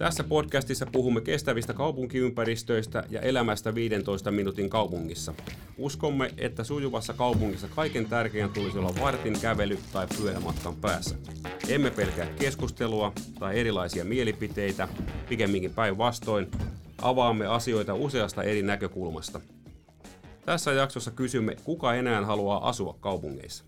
[0.00, 5.34] Tässä podcastissa puhumme kestävistä kaupunkiympäristöistä ja elämästä 15 minuutin kaupungissa.
[5.78, 11.16] Uskomme, että sujuvassa kaupungissa kaiken tärkein tulisi olla vartin kävely tai pyörämatkan päässä.
[11.68, 14.88] Emme pelkää keskustelua tai erilaisia mielipiteitä,
[15.28, 16.50] pikemminkin päinvastoin.
[17.02, 19.40] Avaamme asioita useasta eri näkökulmasta.
[20.46, 23.64] Tässä jaksossa kysymme, kuka enää haluaa asua kaupungeissa.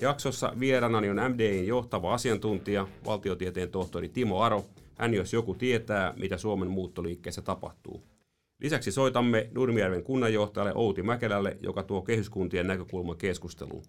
[0.00, 4.64] Jaksossa vieraanani on MDIn johtava asiantuntija, valtiotieteen tohtori Timo Aro–
[4.96, 8.02] hän jos joku tietää, mitä Suomen muuttoliikkeessä tapahtuu.
[8.60, 13.82] Lisäksi soitamme Nurmijärven kunnanjohtajalle Outi Mäkelälle, joka tuo kehyskuntien näkökulma keskusteluun.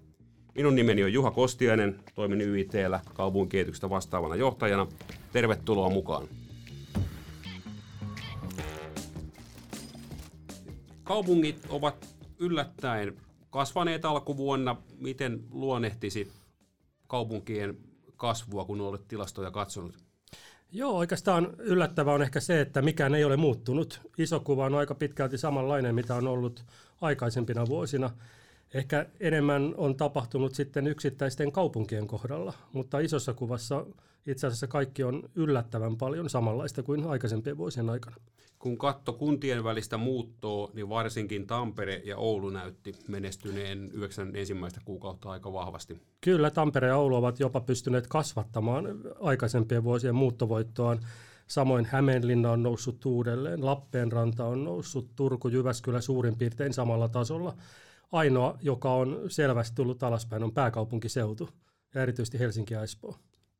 [0.55, 4.87] Minun nimeni on Juha Kostiainen, toimin YITllä kaupunkikehityksestä vastaavana johtajana.
[5.33, 6.27] Tervetuloa mukaan.
[11.03, 12.07] Kaupungit ovat
[12.39, 13.17] yllättäen
[13.49, 14.75] kasvaneet alkuvuonna.
[14.99, 16.31] Miten luonnehtisi
[17.07, 17.77] kaupunkien
[18.15, 20.06] kasvua, kun olet tilastoja katsonut?
[20.71, 24.01] Joo, oikeastaan yllättävää on ehkä se, että mikään ei ole muuttunut.
[24.17, 26.65] Iso kuva on aika pitkälti samanlainen, mitä on ollut
[27.01, 28.09] aikaisempina vuosina.
[28.73, 33.85] Ehkä enemmän on tapahtunut sitten yksittäisten kaupunkien kohdalla, mutta isossa kuvassa
[34.25, 38.15] itse asiassa kaikki on yllättävän paljon samanlaista kuin aikaisempien vuosien aikana.
[38.59, 45.29] Kun katto kuntien välistä muuttoa, niin varsinkin Tampere ja Oulu näytti menestyneen yhdeksän ensimmäistä kuukautta
[45.29, 46.01] aika vahvasti.
[46.21, 48.85] Kyllä, Tampere ja Oulu ovat jopa pystyneet kasvattamaan
[49.19, 50.99] aikaisempien vuosien muuttovoittoaan.
[51.47, 57.53] Samoin Hämeenlinna on noussut uudelleen, Lappeenranta on noussut, Turku, Jyväskylä suurin piirtein samalla tasolla.
[58.11, 61.49] Ainoa, joka on selvästi tullut alaspäin, on pääkaupunkiseutu
[61.95, 63.15] ja erityisesti Helsinki ja Espoo.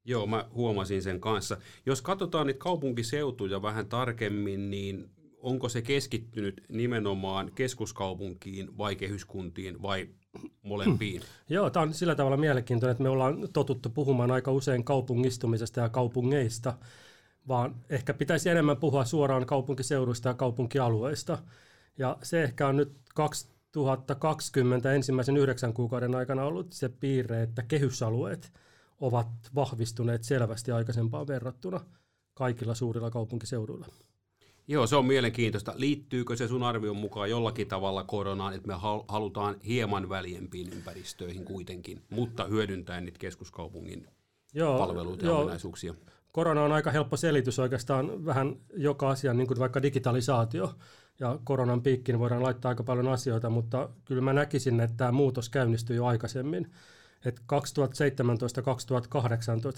[0.06, 1.58] Joo, mä huomasin sen kanssa.
[1.86, 10.09] Jos katsotaan niitä kaupunkiseutuja vähän tarkemmin, niin onko se keskittynyt nimenomaan keskuskaupunkiin vai kehyskuntiin vai
[10.62, 11.22] molempiin?
[11.50, 15.90] Joo, tämä on sillä tavalla mielenkiintoinen, että me ollaan totuttu puhumaan aika usein kaupungistumisesta ja
[15.90, 16.73] kaupungeista,
[17.48, 21.38] vaan ehkä pitäisi enemmän puhua suoraan kaupunkiseuduista ja kaupunkialueista.
[21.97, 22.91] Ja se ehkä on nyt
[23.73, 28.51] 2020 ensimmäisen yhdeksän kuukauden aikana ollut se piirre, että kehysalueet–
[29.00, 31.79] ovat vahvistuneet selvästi aikaisempaan verrattuna
[32.33, 33.88] kaikilla suurilla kaupunkiseuduilla.
[34.67, 35.73] Joo, se on mielenkiintoista.
[35.75, 38.73] Liittyykö se sun arvion mukaan jollakin tavalla koronaan, että me
[39.07, 44.07] halutaan hieman väljempiin ympäristöihin kuitenkin, mutta hyödyntäen niitä keskuskaupungin
[44.53, 45.41] joo, palveluita ja joo.
[45.41, 45.94] ominaisuuksia?
[46.31, 50.73] Korona on aika helppo selitys oikeastaan vähän joka asia, niin kuin vaikka digitalisaatio
[51.19, 55.50] ja koronan piikkiin voidaan laittaa aika paljon asioita, mutta kyllä mä näkisin, että tämä muutos
[55.50, 56.72] käynnistyi jo aikaisemmin
[57.25, 57.41] että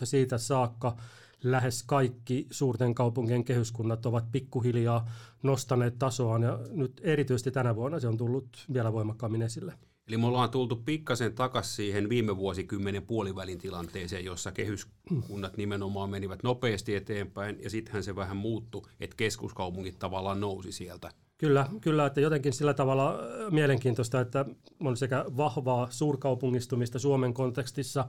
[0.04, 0.98] 2017-2018 siitä saakka
[1.44, 5.12] lähes kaikki suurten kaupunkien kehyskunnat ovat pikkuhiljaa
[5.44, 9.74] nostaneet tasoaan ja nyt erityisesti tänä vuonna se on tullut vielä voimakkaammin esille.
[10.08, 16.44] Eli me ollaan tultu pikkasen takaisin siihen viime vuosikymmenen puolivälin tilanteeseen, jossa kehyskunnat nimenomaan menivät
[16.44, 22.22] nopeasti eteenpäin ja sittenhän se vähän muuttui, että keskuskaupungit tavallaan nousi sieltä Kyllä, kyllä, että
[22.22, 24.46] jotenkin sillä tavalla äh, mielenkiintoista, että
[24.80, 28.06] on sekä vahvaa suurkaupungistumista Suomen kontekstissa,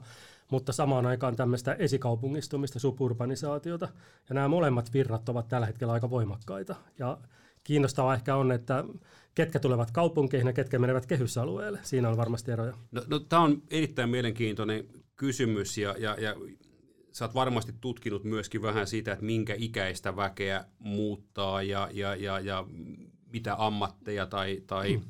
[0.51, 3.89] mutta samaan aikaan tämmöistä esikaupungistumista, suburbanisaatiota.
[4.29, 6.75] Ja nämä molemmat virrat ovat tällä hetkellä aika voimakkaita.
[6.99, 7.17] Ja
[7.63, 8.83] kiinnostavaa ehkä on, että
[9.35, 11.79] ketkä tulevat kaupunkeihin ja ketkä menevät kehysalueelle.
[11.83, 12.77] Siinä on varmasti eroja.
[12.91, 16.35] No, no tämä on erittäin mielenkiintoinen kysymys ja, ja, ja
[17.11, 22.39] sä oot varmasti tutkinut myöskin vähän siitä, että minkä ikäistä väkeä muuttaa ja, ja, ja,
[22.39, 22.65] ja
[23.31, 25.03] mitä ammatteja tai, tai mm.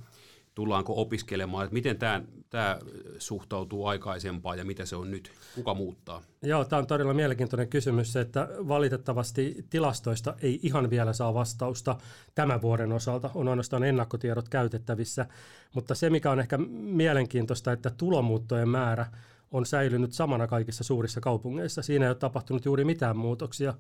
[0.56, 2.80] tullaanko opiskelemaan, että miten tämä, tämä
[3.18, 6.22] suhtautuu aikaisempaan ja mitä se on nyt, kuka muuttaa?
[6.42, 11.98] Joo, tämä on todella mielenkiintoinen kysymys, että valitettavasti tilastoista ei ihan vielä saa vastausta
[12.36, 15.26] tämän vuoden osalta, on ainoastaan ennakkotiedot käytettävissä,
[15.74, 19.06] mutta se mikä on ehkä mielenkiintoista, että tulomuuttojen määrä
[19.52, 21.82] on säilynyt samana kaikissa suurissa kaupungeissa.
[21.82, 23.74] Siinä ei ole tapahtunut juuri mitään muutoksia.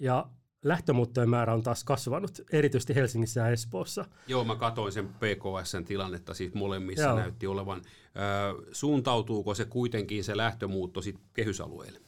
[0.00, 0.26] Ja
[0.64, 4.04] lähtömuuttojen määrä on taas kasvanut, erityisesti Helsingissä ja Espoossa.
[4.26, 7.16] Joo, mä katsoin sen PKSn tilannetta, siis molemmissa Joo.
[7.16, 7.82] näytti olevan.
[7.84, 12.00] Ö, suuntautuuko se kuitenkin se lähtömuutto sitten kehysalueelle?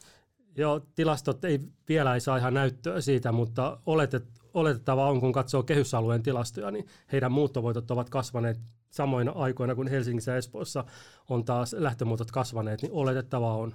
[0.57, 4.25] Joo, tilastot ei vielä ei saa ihan näyttöä siitä, mutta oletet,
[4.55, 8.59] oletettavaa on, kun katsoo kehysalueen tilastoja, niin heidän muuttovoitot ovat kasvaneet
[8.91, 10.85] samoina aikoina kuin Helsingissä ja Espoossa
[11.29, 13.75] on taas lähtömuutot kasvaneet, niin oletettavaa on,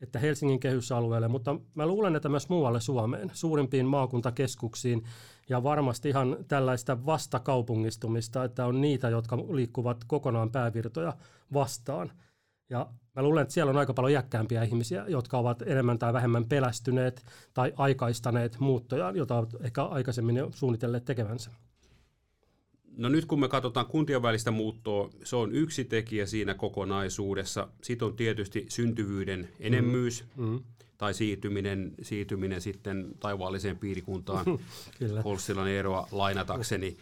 [0.00, 5.04] että Helsingin kehysalueelle, mutta mä luulen, että myös muualle Suomeen, suurimpiin maakuntakeskuksiin
[5.48, 11.12] ja varmasti ihan tällaista vastakaupungistumista, että on niitä, jotka liikkuvat kokonaan päävirtoja
[11.52, 12.12] vastaan.
[12.70, 16.48] Ja mä luulen, että siellä on aika paljon jäkkäämpiä ihmisiä, jotka ovat enemmän tai vähemmän
[16.48, 21.50] pelästyneet tai aikaistaneet muuttoja, jota ehkä aikaisemmin jo suunnitelleet tekevänsä.
[22.96, 27.68] No nyt kun me katsotaan kuntien välistä muuttoa, se on yksi tekijä siinä kokonaisuudessa.
[27.82, 30.46] Sitten on tietysti syntyvyyden enemmyys mm.
[30.46, 30.60] Mm.
[30.98, 34.44] tai siirtyminen, siirtyminen sitten taivaalliseen piirikuntaan
[35.24, 36.96] Holssilan eroa lainatakseni.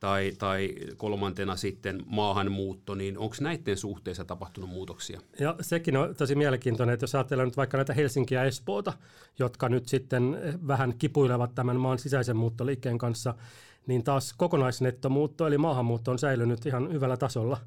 [0.00, 5.20] Tai, tai kolmantena sitten maahanmuutto, niin onko näiden suhteessa tapahtunut muutoksia?
[5.40, 8.92] Ja sekin on tosi mielenkiintoinen, että jos ajatellaan nyt vaikka näitä Helsinkiä ja Espoota,
[9.38, 13.34] jotka nyt sitten vähän kipuilevat tämän maan sisäisen muuttoliikkeen kanssa,
[13.86, 17.58] niin taas kokonaisnettomuutto eli maahanmuutto on säilynyt ihan hyvällä tasolla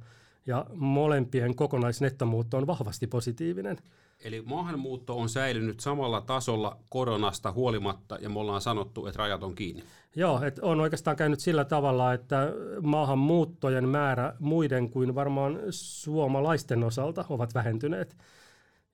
[0.45, 3.77] ja molempien kokonaisnettomuutto on vahvasti positiivinen.
[4.23, 9.55] Eli maahanmuutto on säilynyt samalla tasolla koronasta huolimatta ja me ollaan sanottu, että rajat on
[9.55, 9.83] kiinni.
[10.15, 17.25] Joo, että on oikeastaan käynyt sillä tavalla, että maahanmuuttojen määrä muiden kuin varmaan suomalaisten osalta
[17.29, 18.17] ovat vähentyneet.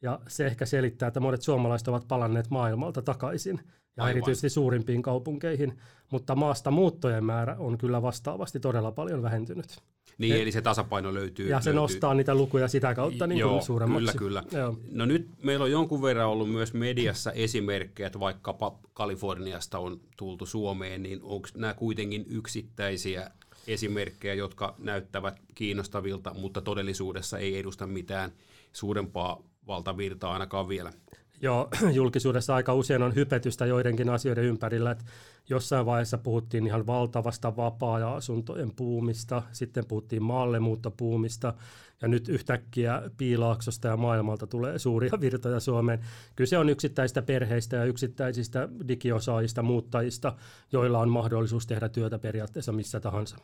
[0.02, 3.60] Ja se ehkä selittää, että monet suomalaiset ovat palanneet maailmalta takaisin
[3.98, 4.12] ja Aivan.
[4.12, 5.78] erityisesti suurimpiin kaupunkeihin,
[6.12, 9.82] mutta maasta muuttojen määrä on kyllä vastaavasti todella paljon vähentynyt.
[10.18, 11.50] Niin, eli se tasapaino löytyy.
[11.50, 11.82] Ja se löytyy.
[11.82, 14.18] nostaa niitä lukuja sitä kautta niin Joo, suuremmaksi.
[14.18, 14.60] Kyllä, kyllä.
[14.62, 14.78] Joo.
[14.92, 20.46] No nyt meillä on jonkun verran ollut myös mediassa esimerkkejä, että vaikkapa Kaliforniasta on tultu
[20.46, 23.32] Suomeen, niin onko nämä kuitenkin yksittäisiä
[23.68, 28.32] esimerkkejä, jotka näyttävät kiinnostavilta, mutta todellisuudessa ei edusta mitään
[28.74, 30.94] suurempaa valtavirtaa ainakaan vielä.
[31.42, 35.06] Joo, julkisuudessa aika usein on hypetystä joidenkin asioiden ympärillä, että
[35.50, 41.54] jossain vaiheessa puhuttiin ihan valtavasta vapaa-asuntojen puumista, sitten puhuttiin maallemuuttopuumista,
[42.02, 46.00] ja nyt yhtäkkiä Piilaaksosta ja maailmalta tulee suuria virtoja Suomeen.
[46.36, 50.36] Kyse on yksittäistä perheistä ja yksittäisistä digiosaajista, muuttajista,
[50.72, 53.38] joilla on mahdollisuus tehdä työtä periaatteessa missä tahansa.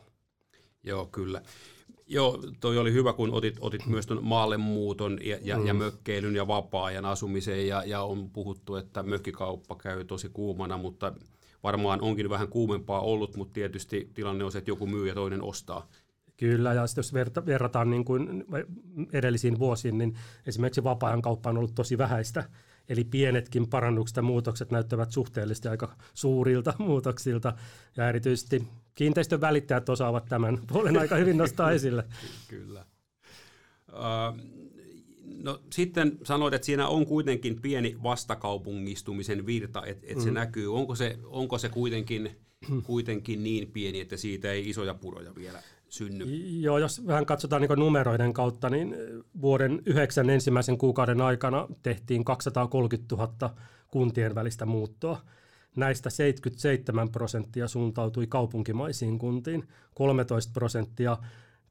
[0.82, 1.42] Joo, kyllä.
[2.12, 5.66] Joo, toi oli hyvä, kun otit, otit myös tuon maallemuuton ja, ja, mm.
[5.66, 11.12] ja mökkeilyn ja vapaa-ajan asumisen ja, ja on puhuttu, että mökkikauppa käy tosi kuumana, mutta
[11.62, 15.42] varmaan onkin vähän kuumempaa ollut, mutta tietysti tilanne on se, että joku myy ja toinen
[15.42, 15.88] ostaa.
[16.36, 18.44] Kyllä, ja jos verta, verrataan niin kuin
[19.12, 20.14] edellisiin vuosiin, niin
[20.46, 22.44] esimerkiksi vapaa-ajan kauppa on ollut tosi vähäistä.
[22.88, 27.52] Eli pienetkin parannukset ja muutokset näyttävät suhteellisesti aika suurilta muutoksilta,
[27.96, 32.04] ja erityisesti kiinteistön välittäjät osaavat tämän puolen aika hyvin nostaa esille.
[32.48, 32.84] Kyllä.
[33.88, 34.38] Uh,
[35.42, 40.34] no sitten sanoit, että siinä on kuitenkin pieni vastakaupungistumisen virta, että et se mm.
[40.34, 40.74] näkyy.
[40.74, 42.30] Onko se, onko se kuitenkin,
[42.86, 46.24] kuitenkin niin pieni, että siitä ei isoja puroja vielä synny?
[46.60, 48.96] Joo, jos vähän katsotaan niin numeroiden kautta, niin
[49.40, 53.54] vuoden yhdeksän ensimmäisen kuukauden aikana tehtiin 230 000
[53.88, 55.20] kuntien välistä muuttoa.
[55.76, 61.16] Näistä 77 prosenttia suuntautui kaupunkimaisiin kuntiin, 13 prosenttia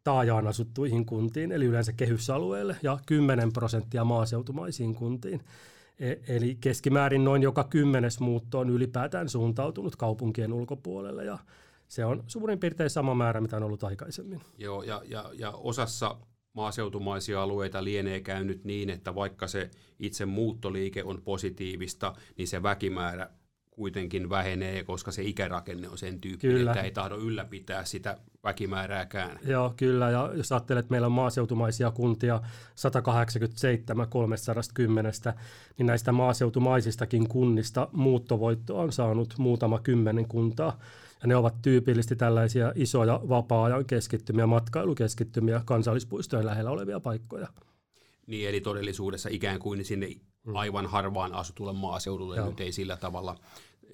[0.03, 5.41] taajaan asuttuihin kuntiin, eli yleensä kehysalueelle, ja 10 prosenttia maaseutumaisiin kuntiin.
[6.01, 11.39] E- eli keskimäärin noin joka kymmenes muutto on ylipäätään suuntautunut kaupunkien ulkopuolelle, ja
[11.87, 14.41] se on suurin piirtein sama määrä, mitä on ollut aikaisemmin.
[14.57, 16.17] Joo, ja, ja, ja osassa
[16.53, 19.69] maaseutumaisia alueita lienee käynyt niin, että vaikka se
[19.99, 23.29] itse muuttoliike on positiivista, niin se väkimäärä
[23.81, 26.71] kuitenkin vähenee, koska se ikärakenne on sen tyyppinen, kyllä.
[26.71, 29.39] että ei tahdo ylläpitää sitä väkimäärääkään.
[29.45, 30.09] Joo, kyllä.
[30.09, 32.41] Ja jos ajattelet, että meillä on maaseutumaisia kuntia
[32.75, 35.11] 187 310,
[35.77, 40.79] niin näistä maaseutumaisistakin kunnista muuttovoitto on saanut muutama kymmenen kuntaa.
[41.21, 47.47] Ja ne ovat tyypillisesti tällaisia isoja vapaa-ajan keskittymiä, matkailukeskittymiä, kansallispuistojen lähellä olevia paikkoja.
[48.27, 50.07] Niin, eli todellisuudessa ikään kuin sinne
[50.45, 50.55] mm.
[50.55, 52.49] aivan harvaan asutulle maaseudulle Joo.
[52.49, 53.35] nyt ei sillä tavalla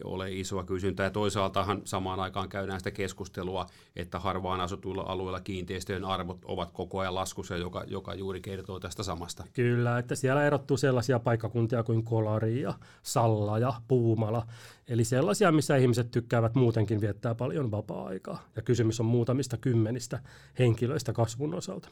[0.03, 1.03] ole isoa kysyntää.
[1.03, 6.99] Ja toisaaltahan samaan aikaan käydään sitä keskustelua, että harvaan asutuilla alueilla kiinteistöjen arvot ovat koko
[6.99, 9.43] ajan laskussa, joka, joka juuri kertoo tästä samasta.
[9.53, 12.73] Kyllä, että siellä erottuu sellaisia paikkakuntia kuin Kolari ja
[13.03, 14.47] Salla ja Puumala,
[14.87, 18.43] eli sellaisia, missä ihmiset tykkäävät muutenkin viettää paljon vapaa-aikaa.
[18.55, 20.19] Ja kysymys on muutamista kymmenistä
[20.59, 21.89] henkilöistä kasvun osalta.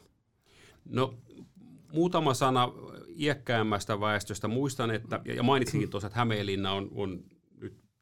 [0.84, 1.14] No
[1.92, 2.72] muutama sana
[3.18, 4.48] iäkkäämmästä väestöstä.
[4.48, 7.24] Muistan, että, ja mainitsinkin tuossa, että Hämeenlinna on, on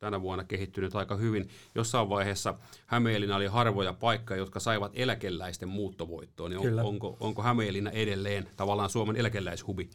[0.05, 1.49] tänä vuonna kehittynyt aika hyvin.
[1.75, 2.55] Jossain vaiheessa
[2.87, 6.51] Hämeenlinna oli harvoja paikkoja, jotka saivat eläkeläisten muuttovoittoon.
[6.51, 9.91] Niin on, onko, onko Hämeenlinna edelleen tavallaan Suomen eläkeläishubi?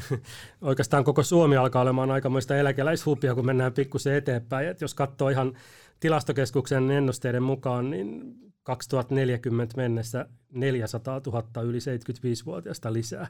[0.60, 4.68] Oikeastaan koko Suomi alkaa olemaan aikamoista eläkeläishubia, kun mennään pikkusen eteenpäin.
[4.68, 5.56] Et jos katsoo ihan
[6.00, 13.26] tilastokeskuksen ennusteiden mukaan, niin 2040 mennessä 400 000 yli 75-vuotiaista lisää.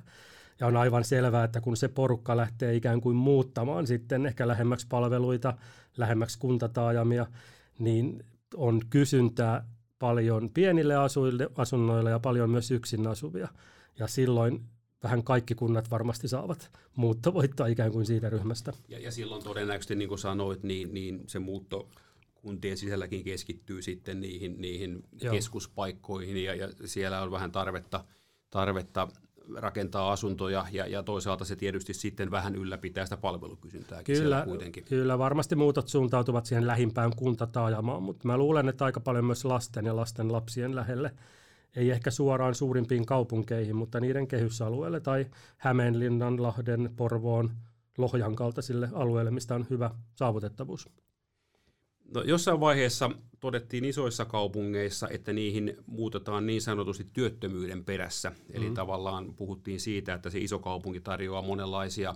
[0.61, 4.87] Ja on aivan selvää, että kun se porukka lähtee ikään kuin muuttamaan sitten ehkä lähemmäksi
[4.88, 5.55] palveluita,
[5.97, 7.26] lähemmäksi kuntataajamia,
[7.79, 8.25] niin
[8.55, 9.64] on kysyntää
[9.99, 13.49] paljon pienille asuille, asunnoille ja paljon myös yksin asuvia.
[13.99, 14.64] Ja silloin
[15.02, 18.73] vähän kaikki kunnat varmasti saavat muuttovoittoa ikään kuin siitä ryhmästä.
[18.88, 21.88] Ja, ja silloin todennäköisesti, niin kuin sanoit, niin, niin se muutto
[22.35, 28.05] kuntien sisälläkin keskittyy sitten niihin, niihin keskuspaikkoihin ja, ja siellä on vähän tarvetta,
[28.50, 29.09] tarvetta
[29.56, 34.85] rakentaa asuntoja ja, ja toisaalta se tietysti sitten vähän ylläpitää sitä palvelukysyntää kyllä, kuitenkin.
[34.85, 39.87] Kyllä, varmasti muutot suuntautuvat siihen lähimpään kuntataajamaan, mutta mä luulen, että aika paljon myös lasten
[39.87, 41.14] ja lasten lapsien lähelle
[41.76, 47.50] ei ehkä suoraan suurimpiin kaupunkeihin, mutta niiden kehysalueelle tai Hämeenlinnan, Lahden, Porvoon,
[47.99, 50.88] Lohjan kaltaisille alueille, mistä on hyvä saavutettavuus.
[52.14, 58.33] No, jossain vaiheessa todettiin isoissa kaupungeissa, että niihin muutetaan niin sanotusti työttömyyden perässä.
[58.52, 58.75] Eli mm-hmm.
[58.75, 62.14] tavallaan puhuttiin siitä, että se iso kaupunki tarjoaa monenlaisia,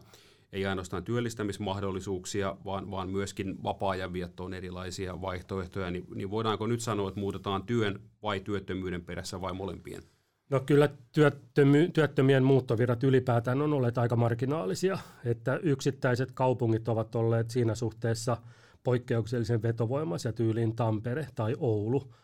[0.52, 5.90] ei ainoastaan työllistämismahdollisuuksia, vaan, vaan myöskin vapaa-ajan viettoon erilaisia vaihtoehtoja.
[5.90, 10.02] Niin, niin voidaanko nyt sanoa, että muutetaan työn vai työttömyyden perässä vai molempien?
[10.50, 17.50] No kyllä työttömy, työttömien muuttovirrat ylipäätään on olleet aika marginaalisia, että yksittäiset kaupungit ovat olleet
[17.50, 18.36] siinä suhteessa–
[18.84, 22.14] poikkeuksellisen vetovoimaisia tyyliin Tampere tai Oulu,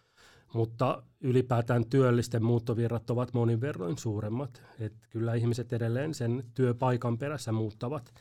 [0.54, 4.62] mutta ylipäätään työllisten muuttovirrat ovat monin verroin suuremmat.
[4.80, 8.14] Et kyllä ihmiset edelleen sen työpaikan perässä muuttavat,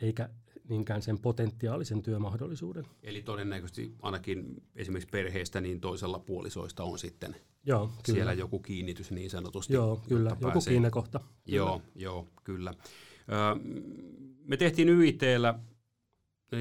[0.00, 0.28] eikä
[0.68, 2.86] niinkään sen potentiaalisen työmahdollisuuden.
[3.02, 7.36] Eli todennäköisesti ainakin esimerkiksi perheestä niin toisella puolisoista on sitten
[7.66, 8.16] joo, kyllä.
[8.16, 9.74] siellä joku kiinnitys niin sanotusti.
[9.74, 11.20] Joo, kyllä, joku kiinnekohta.
[11.46, 11.92] Joo, kyllä.
[11.94, 12.74] joo, kyllä.
[14.44, 15.58] me tehtiin YITllä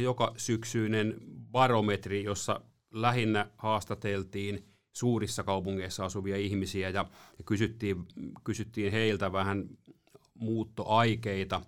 [0.02, 1.16] joka syksyinen
[1.52, 7.06] barometri, jossa lähinnä haastateltiin suurissa kaupungeissa asuvia ihmisiä ja,
[7.38, 8.06] ja kysyttiin,
[8.44, 9.70] kysyttiin heiltä vähän
[10.34, 11.62] muuttoaikeita.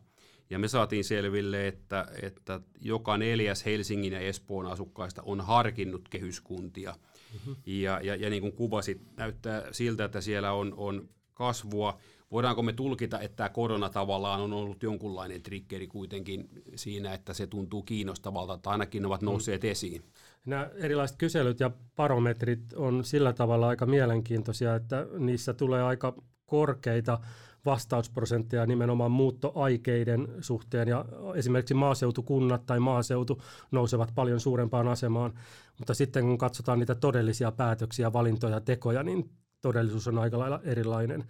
[0.50, 6.96] Ja me saatiin selville, että, että joka neljäs Helsingin ja Espoon asukkaista on harkinnut kehyskuntia.
[7.34, 7.55] Mm-hmm.
[7.65, 12.00] Ja, ja, ja niin kuin kuvasit, näyttää siltä, että siellä on, on kasvua
[12.35, 17.47] voidaanko me tulkita, että tämä korona tavallaan on ollut jonkunlainen triggeri kuitenkin siinä, että se
[17.47, 19.25] tuntuu kiinnostavalta, tai ainakin ovat mm.
[19.25, 19.69] nousseet mm.
[19.69, 20.03] esiin?
[20.45, 26.13] Nämä erilaiset kyselyt ja barometrit on sillä tavalla aika mielenkiintoisia, että niissä tulee aika
[26.45, 27.19] korkeita
[27.65, 35.33] vastausprosentteja nimenomaan muuttoaikeiden suhteen ja esimerkiksi maaseutukunnat tai maaseutu nousevat paljon suurempaan asemaan,
[35.77, 39.29] mutta sitten kun katsotaan niitä todellisia päätöksiä, valintoja, tekoja, niin
[39.61, 41.23] todellisuus on aika lailla erilainen.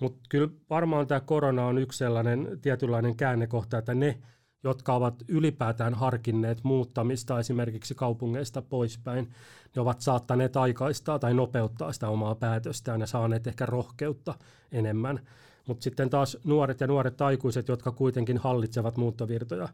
[0.00, 4.18] Mutta kyllä varmaan tämä korona on yksi sellainen tietynlainen käännekohta, että ne,
[4.64, 9.30] jotka ovat ylipäätään harkinneet muuttamista esimerkiksi kaupungeista poispäin,
[9.76, 14.34] ne ovat saattaneet aikaistaa tai nopeuttaa sitä omaa päätöstään ja saaneet ehkä rohkeutta
[14.72, 15.20] enemmän.
[15.68, 19.68] Mutta sitten taas nuoret ja nuoret aikuiset, jotka kuitenkin hallitsevat muuttovirtoja,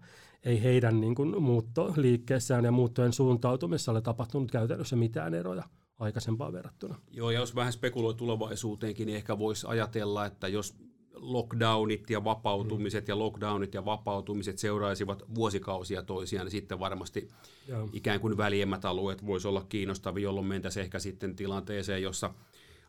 [0.45, 5.62] ei heidän niin kuin, muuttoliikkeessään ja muuttojen suuntautumisessa ole tapahtunut käytännössä mitään eroja
[5.98, 6.98] aikaisempaan verrattuna.
[7.10, 10.76] Joo, ja jos vähän spekuloi tulevaisuuteenkin, niin ehkä voisi ajatella, että jos
[11.14, 13.10] lockdownit ja vapautumiset mm.
[13.10, 17.28] ja lockdownit ja vapautumiset seuraisivat vuosikausia toisiaan, niin sitten varmasti
[17.68, 17.88] Joo.
[17.92, 22.30] ikään kuin väljemmät alueet voisi olla kiinnostavia, jolloin mentäisiin ehkä sitten tilanteeseen, jossa–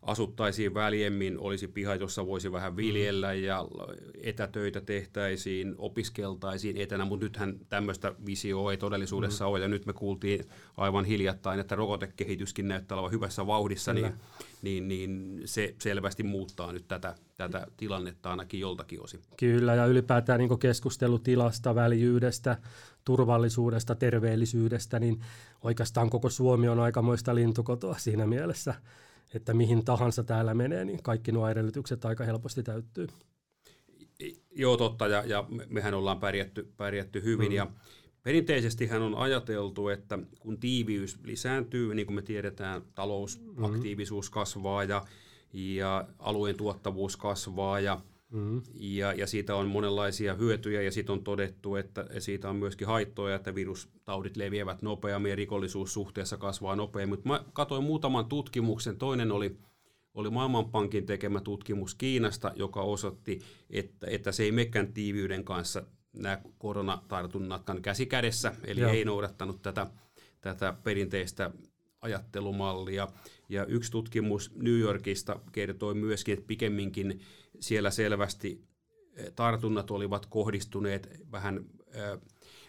[0.08, 2.78] asuttaisiin väljemmin, olisi piha, jossa voisi vähän mm.
[2.78, 3.68] viljellä ja
[4.22, 9.52] etätöitä tehtäisiin, opiskeltaisiin etänä, mutta nythän tämmöistä visioa ei todellisuudessa mm.
[9.52, 9.60] ole.
[9.60, 10.46] Ja nyt me kuultiin
[10.78, 14.14] aivan hiljattain, että rokotekehityskin näyttää olevan hyvässä vauhdissa, niin,
[14.62, 19.22] niin, niin se selvästi muuttaa nyt tätä, tätä tilannetta ainakin joltakin osin.
[19.38, 22.58] Kyllä, ja ylipäätään niin keskustelutilasta, väljyydestä,
[23.06, 25.22] turvallisuudesta, terveellisyydestä, niin
[25.62, 28.76] oikeastaan koko Suomi on aikamoista lintukotoa siinä mielessä
[29.34, 33.08] että mihin tahansa täällä menee, niin kaikki nuo edellytykset aika helposti täyttyy.
[34.52, 37.56] Joo, totta, ja, ja mehän ollaan pärjätty, pärjätty hyvin, mm.
[37.56, 37.68] ja
[38.24, 44.34] perinteisesti hän on ajateltu, että kun tiiviys lisääntyy, niin kuin me tiedetään, talousaktiivisuus mm.
[44.34, 45.06] kasvaa ja,
[45.54, 48.62] ja alueen tuottavuus kasvaa, ja Mm.
[48.74, 53.36] Ja, ja siitä on monenlaisia hyötyjä ja sitten on todettu, että siitä on myöskin haittoja,
[53.36, 57.10] että virustaudit leviävät nopeammin ja rikollisuus suhteessa kasvaa nopeammin.
[57.14, 58.98] Mutta mä katsoin muutaman tutkimuksen.
[58.98, 59.58] Toinen oli,
[60.14, 66.42] oli Maailmanpankin tekemä tutkimus Kiinasta, joka osoitti, että, että se ei mekään tiiviyden kanssa nämä
[66.58, 68.92] koronatartunnatkaan käsi kädessä, eli Joo.
[68.92, 69.88] ei noudattanut tätä,
[70.42, 71.52] tätä perinteistä
[72.02, 73.08] ajattelumallia.
[73.50, 77.20] Ja yksi tutkimus New Yorkista kertoi myöskin, että pikemminkin
[77.60, 78.64] siellä selvästi
[79.16, 82.20] eh, tartunnat olivat kohdistuneet vähän eh,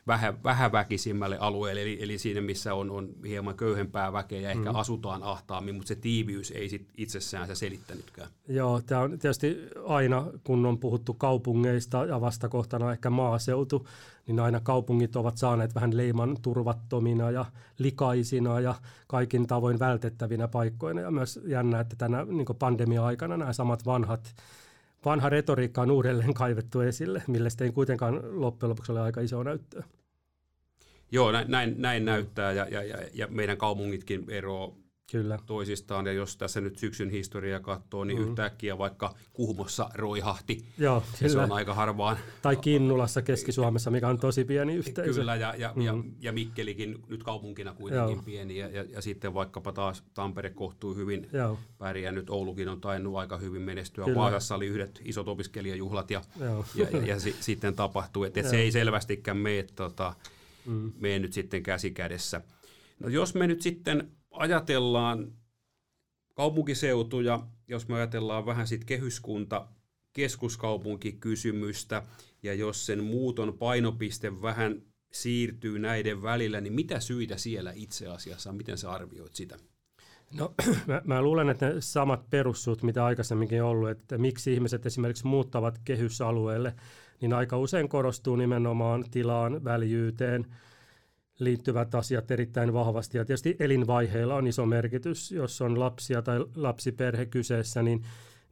[0.08, 4.78] vähän, vähäväkisimmälle alueelle, eli, eli siinä, missä on, on hieman köyhempää väkeä ja ehkä mm.
[4.78, 8.28] asutaan ahtaammin, mutta se tiiviys ei sit itsessään se selittänytkään.
[8.48, 13.88] Joo, tämä on tietysti aina, kun on puhuttu kaupungeista ja vastakohtana ehkä maaseutu,
[14.26, 17.44] niin aina kaupungit ovat saaneet vähän leiman turvattomina ja
[17.78, 18.74] likaisina ja
[19.06, 21.00] kaikin tavoin vältettävinä paikkoina.
[21.00, 24.34] Ja myös jännä, että tänä niin pandemia-aikana nämä samat vanhat
[25.04, 29.84] vanha retoriikka on uudelleen kaivettu esille, millä ei kuitenkaan loppujen lopuksi ole aika iso näyttöä.
[31.12, 35.38] Joo, näin, näin, näin näyttää ja, ja, ja, ja meidän kaupungitkin eroavat Kyllä.
[35.46, 36.06] toisistaan.
[36.06, 38.30] Ja jos tässä nyt syksyn historiaa katsoo, niin mm-hmm.
[38.30, 40.64] yhtäkkiä vaikka Kuhmossa roihahti.
[40.78, 41.32] Joo, kyllä.
[41.32, 42.16] Se on aika harvaan.
[42.42, 45.20] Tai Kinnulassa Keski-Suomessa, mikä on tosi pieni yhteisö.
[45.20, 45.82] Kyllä, ja, ja, mm-hmm.
[45.82, 48.22] ja, ja Mikkelikin nyt kaupunkina kuitenkin Joo.
[48.22, 48.56] pieni.
[48.56, 51.58] Ja, ja, ja sitten vaikkapa taas Tampere kohtuu hyvin Joo.
[52.12, 54.04] nyt Oulukin on tainnut aika hyvin menestyä.
[54.04, 54.18] Kyllä.
[54.18, 56.64] Vaasassa oli yhdet isot opiskelijajuhlat ja, Joo.
[56.74, 58.26] ja, ja, ja si, sitten tapahtui.
[58.26, 60.14] Että et se ei selvästikään mene, tota,
[60.66, 60.92] mm.
[60.98, 62.40] mene nyt sitten käsi kädessä.
[63.00, 65.32] No jos me nyt sitten ajatellaan
[66.34, 69.68] kaupunkiseutuja, jos me ajatellaan vähän sitten kehyskunta,
[70.12, 72.02] keskuskaupunkikysymystä,
[72.42, 78.52] ja jos sen muuton painopiste vähän siirtyy näiden välillä, niin mitä syitä siellä itse asiassa,
[78.52, 79.56] miten sä arvioit sitä?
[80.34, 80.54] No,
[80.86, 85.26] mä, mä luulen, että ne samat perussut, mitä aikaisemminkin on ollut, että miksi ihmiset esimerkiksi
[85.26, 86.74] muuttavat kehysalueelle,
[87.20, 90.46] niin aika usein korostuu nimenomaan tilaan, väljyyteen,
[91.38, 93.18] liittyvät asiat erittäin vahvasti.
[93.18, 95.32] Ja tietysti elinvaiheilla on iso merkitys.
[95.32, 98.04] Jos on lapsia tai lapsiperhe kyseessä, niin,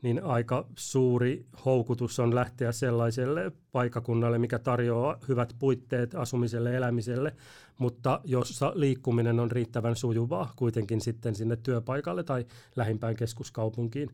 [0.02, 7.37] niin aika suuri houkutus on lähteä sellaiselle paikakunnalle, mikä tarjoaa hyvät puitteet asumiselle, elämiselle,
[7.78, 14.11] mutta jossa liikkuminen on riittävän sujuvaa kuitenkin sitten sinne työpaikalle tai lähimpään keskuskaupunkiin.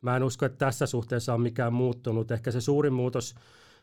[0.00, 2.30] Mä en usko, että tässä suhteessa on mikään muuttunut.
[2.30, 3.34] Ehkä se suurin muutos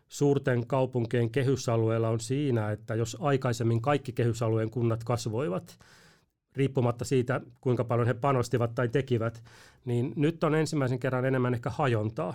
[0.10, 5.80] suurten kaupunkien kehysalueella on siinä, että jos aikaisemmin kaikki kehysalueen kunnat kasvoivat,
[6.56, 9.44] riippumatta siitä, kuinka paljon he panostivat tai tekivät,
[9.86, 12.34] niin nyt on ensimmäisen kerran enemmän ehkä hajontaa.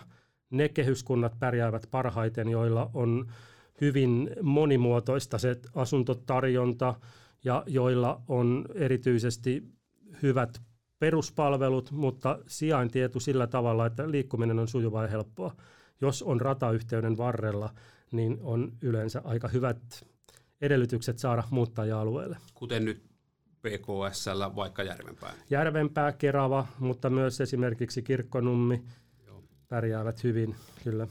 [0.50, 3.26] Ne kehyskunnat pärjäävät parhaiten, joilla on
[3.80, 6.94] hyvin monimuotoista se asuntotarjonta
[7.44, 9.62] ja joilla on erityisesti
[10.22, 10.60] hyvät
[10.98, 15.56] peruspalvelut, mutta sijaintietu sillä tavalla, että liikkuminen on sujuvaa ja helppoa
[16.04, 17.70] jos on ratayhteyden varrella,
[18.12, 20.06] niin on yleensä aika hyvät
[20.60, 22.36] edellytykset saada muuttajia-alueelle.
[22.54, 23.02] Kuten nyt
[23.62, 25.32] PKSllä vaikka Järvenpää.
[25.50, 28.82] Järvenpää, Kerava, mutta myös esimerkiksi Kirkkonummi
[29.26, 29.42] Joo.
[29.68, 31.06] pärjäävät hyvin, kyllä.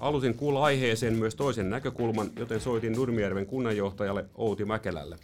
[0.00, 5.16] Halusin kuulla aiheeseen myös toisen näkökulman, joten soitin Nurmijärven kunnanjohtajalle Outi Mäkelälle.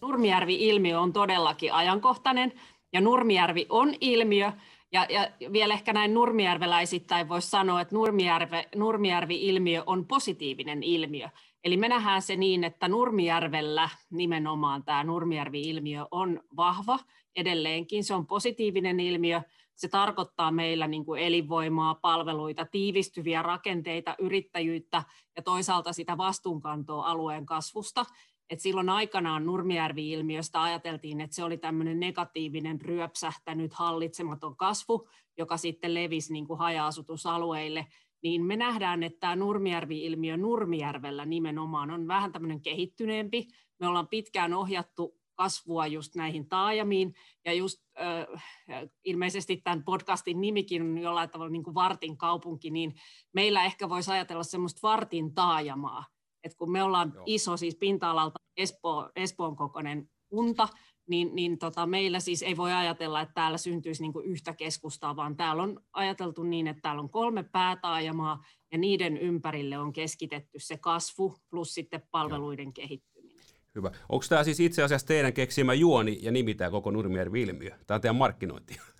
[0.00, 2.52] Nurmijärvi-ilmiö on todellakin ajankohtainen
[2.92, 4.52] ja Nurmijärvi on ilmiö,
[4.92, 11.28] ja, ja vielä ehkä näin nurmijärveläisittäin voisi sanoa, että Nurmijärve, Nurmijärvi-ilmiö on positiivinen ilmiö.
[11.64, 16.98] Eli me nähdään se niin, että Nurmijärvellä nimenomaan tämä Nurmijärvi-ilmiö on vahva
[17.36, 18.04] edelleenkin.
[18.04, 19.42] Se on positiivinen ilmiö.
[19.74, 25.02] Se tarkoittaa meillä niin kuin elinvoimaa, palveluita, tiivistyviä rakenteita, yrittäjyyttä
[25.36, 28.04] ja toisaalta sitä vastuunkantoa alueen kasvusta.
[28.50, 35.08] Et silloin aikanaan Nurmijärvi-ilmiöstä ajateltiin, että se oli tämmöinen negatiivinen ryöpsähtänyt hallitsematon kasvu,
[35.38, 37.86] joka sitten levisi niin kuin haja-asutusalueille,
[38.22, 43.46] niin me nähdään, että tämä Nurmijärvi-ilmiö Nurmijärvellä nimenomaan on vähän tämmöinen kehittyneempi.
[43.78, 50.82] Me ollaan pitkään ohjattu kasvua just näihin taajamiin, ja just äh, ilmeisesti tämän podcastin nimikin
[50.82, 52.94] on jollain tavalla niin kuin Vartin kaupunki, niin
[53.32, 56.04] meillä ehkä voisi ajatella semmoista Vartin taajamaa,
[56.44, 57.24] et kun me ollaan Joo.
[57.26, 60.68] iso, siis pinta-alalta Espo, Espoon kokoinen kunta,
[61.08, 65.36] niin, niin tota, meillä siis ei voi ajatella, että täällä syntyisi niin yhtä keskustaa, vaan
[65.36, 70.76] täällä on ajateltu niin, että täällä on kolme päätaajamaa ja niiden ympärille on keskitetty se
[70.76, 72.72] kasvu plus sitten palveluiden Joo.
[72.72, 73.44] kehittyminen.
[73.74, 73.90] Hyvä.
[74.08, 77.70] Onko tämä siis itse asiassa teidän keksimä juoni ja nimi tämä koko Nurmijärvi-ilmiö?
[77.86, 78.76] Tämä on teidän markkinointi.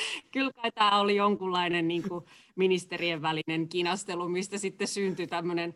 [0.32, 2.24] Kyllä kai tämä oli jonkunlainen niin kuin
[2.56, 5.74] ministerien välinen kinastelu, mistä sitten syntyi tämmöinen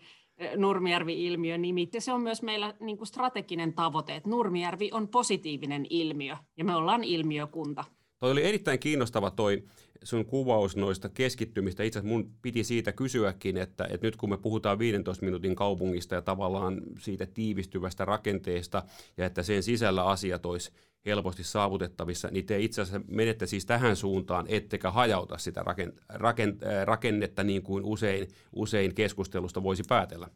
[0.57, 1.89] Nurmijärvi-ilmiö nimi.
[1.93, 6.65] Ja se on myös meillä niin kuin strateginen tavoite, että Nurmijärvi on positiivinen ilmiö ja
[6.65, 7.85] me ollaan ilmiökunta.
[8.23, 9.65] Toi oli erittäin kiinnostava toi
[10.03, 11.83] sun kuvaus noista keskittymistä.
[11.83, 16.15] Itse asiassa mun piti siitä kysyäkin, että, että nyt kun me puhutaan 15 minuutin kaupungista
[16.15, 18.83] ja tavallaan siitä tiivistyvästä rakenteesta
[19.17, 20.73] ja että sen sisällä asiat olisi
[21.07, 25.65] helposti saavutettavissa, niin te itse asiassa menette siis tähän suuntaan, ettekä hajauta sitä
[26.85, 30.29] rakennetta niin kuin usein, usein keskustelusta voisi päätellä.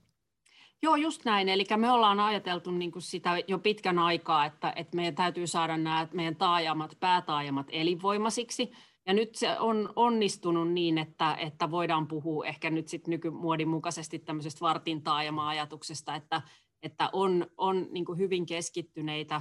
[0.83, 1.49] Joo, just näin.
[1.49, 5.77] Eli me ollaan ajateltu niin kuin sitä jo pitkän aikaa, että, että meidän täytyy saada
[5.77, 8.73] nämä meidän taajamat, päätaajamat elinvoimaisiksi.
[9.07, 14.19] Ja nyt se on onnistunut niin, että, että voidaan puhua ehkä nyt sitten nykymuodin mukaisesti
[14.19, 16.43] tämmöisestä vartin taajama-ajatuksesta, että,
[16.83, 19.41] että on, on niin kuin hyvin keskittyneitä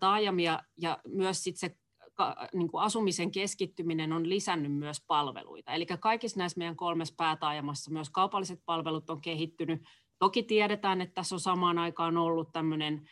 [0.00, 1.76] taajamia ja myös sit se
[2.52, 5.72] niin kuin asumisen keskittyminen on lisännyt myös palveluita.
[5.72, 9.82] Eli kaikissa näissä meidän kolmessa päätaajamassa myös kaupalliset palvelut on kehittynyt.
[10.20, 13.08] Toki tiedetään, että tässä on samaan aikaan ollut tämmöinen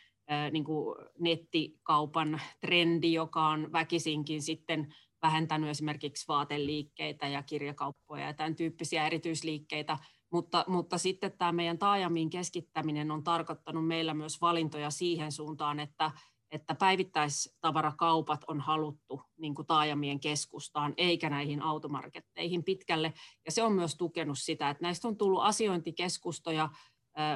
[0.51, 8.55] niin kuin nettikaupan trendi, joka on väkisinkin sitten vähentänyt esimerkiksi vaateliikkeitä ja kirjakauppoja ja tämän
[8.55, 9.97] tyyppisiä erityisliikkeitä,
[10.31, 16.11] mutta, mutta sitten tämä meidän taajamiin keskittäminen on tarkoittanut meillä myös valintoja siihen suuntaan, että,
[16.51, 23.13] että päivittäistavarakaupat on haluttu niin kuin taajamien keskustaan eikä näihin automarketteihin pitkälle.
[23.45, 26.69] Ja se on myös tukenut sitä, että näistä on tullut asiointikeskustoja,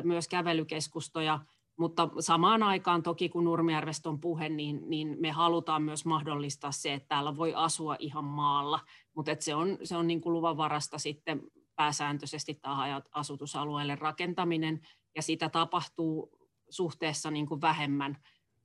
[0.04, 1.40] myös kävelykeskustoja,
[1.78, 6.94] mutta samaan aikaan toki kun Nurmijärvestä on puhe, niin, niin me halutaan myös mahdollistaa se,
[6.94, 8.80] että täällä voi asua ihan maalla,
[9.16, 11.42] mutta se on, se on niin kuin luvanvarasta sitten
[11.76, 14.82] pääsääntöisesti tähän asutusalueelle rakentaminen,
[15.16, 16.30] ja sitä tapahtuu
[16.70, 18.18] suhteessa niin kuin vähemmän.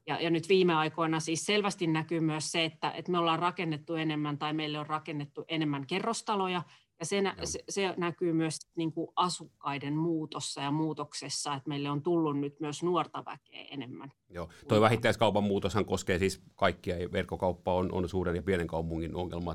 [0.06, 3.94] Ja, ja nyt viime aikoina siis selvästi näkyy myös se, että, että me ollaan rakennettu
[3.94, 6.62] enemmän tai meille on rakennettu enemmän kerrostaloja,
[7.00, 12.02] ja se, se, se näkyy myös niin kuin asukkaiden muutossa ja muutoksessa, että meille on
[12.02, 14.12] tullut nyt myös nuorta väkeä enemmän.
[14.30, 19.52] Joo, tuo vähittäiskaupan muutoshan koskee siis kaikkia, verkkokauppa on, on suuren ja pienen kaupungin ongelma,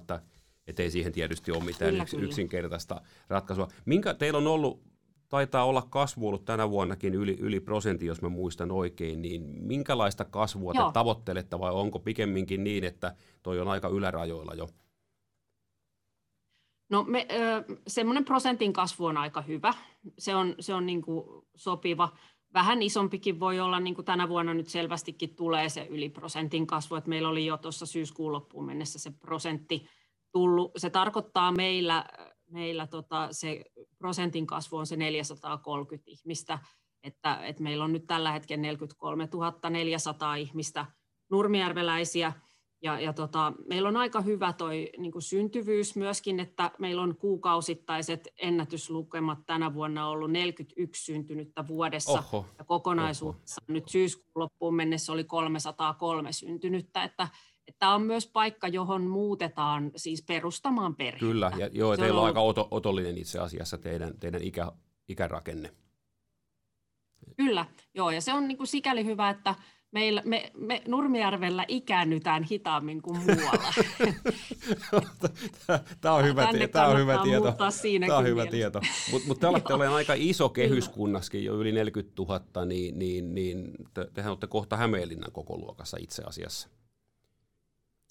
[0.67, 2.25] että ei siihen tietysti ole mitään kyllä, yks, kyllä.
[2.25, 3.67] yksinkertaista ratkaisua.
[3.86, 4.84] Minkä teillä on ollut,
[5.29, 10.25] taitaa olla kasvu ollut tänä vuonnakin yli, yli prosentti, jos mä muistan oikein, niin minkälaista
[10.25, 10.88] kasvua Joo.
[10.88, 14.67] te tavoittelette vai onko pikemminkin niin, että toi on aika ylärajoilla jo?
[16.89, 17.27] No me,
[17.87, 19.73] semmoinen prosentin kasvu on aika hyvä.
[20.17, 22.09] Se on, se on niin kuin sopiva.
[22.53, 26.95] Vähän isompikin voi olla, niin kuin tänä vuonna nyt selvästikin tulee se yli prosentin kasvu,
[26.95, 29.87] että meillä oli jo tuossa syyskuun loppuun mennessä se prosentti
[30.31, 30.71] tullut.
[30.77, 32.05] Se tarkoittaa meillä,
[32.49, 33.63] meillä tota, se
[33.97, 36.59] prosentin kasvu on se 430 ihmistä,
[37.03, 39.27] että, että meillä on nyt tällä hetkellä 43
[39.69, 40.85] 400 ihmistä
[41.31, 42.33] nurmijärveläisiä,
[42.83, 47.17] ja, ja tota, meillä on aika hyvä toi niin kuin syntyvyys myöskin, että meillä on
[47.17, 52.11] kuukausittaiset ennätyslukemat tänä vuonna ollut 41 syntynyttä vuodessa.
[52.11, 53.73] Oho, ja kokonaisuudessa oho.
[53.73, 57.27] nyt syyskuun loppuun mennessä oli 303 syntynyttä, että
[57.79, 61.25] Tämä on myös paikka, johon muutetaan siis perustamaan perhettä.
[61.25, 64.71] Kyllä, ja joo, teillä on, on aika oto, otollinen itse asiassa teidän, teidän ikä,
[65.07, 65.73] ikärakenne.
[67.37, 69.55] Kyllä, joo, ja se on niin kuin sikäli hyvä, että
[69.93, 73.73] meillä, me, me Nurmijärvellä ikäännytään hitaammin kuin muualla.
[76.01, 77.56] Tämä on hyvä, tie, tämä on hyvä tieto.
[78.08, 78.82] Tämä on hyvä tieto.
[79.12, 83.71] Mutta mut te olette olleet aika iso kehyskunnaskin, jo yli 40 000, niin, niin, niin
[83.93, 86.69] te, tehän olette kohta Hämeenlinnan koko luokassa itse asiassa.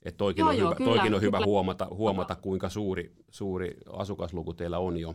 [0.04, 3.76] Että toikin joo, on, joo, hyvä, kyllä, toikin on hyvä huomata, huomata, kuinka suuri, suuri
[3.92, 5.14] asukasluku teillä on jo.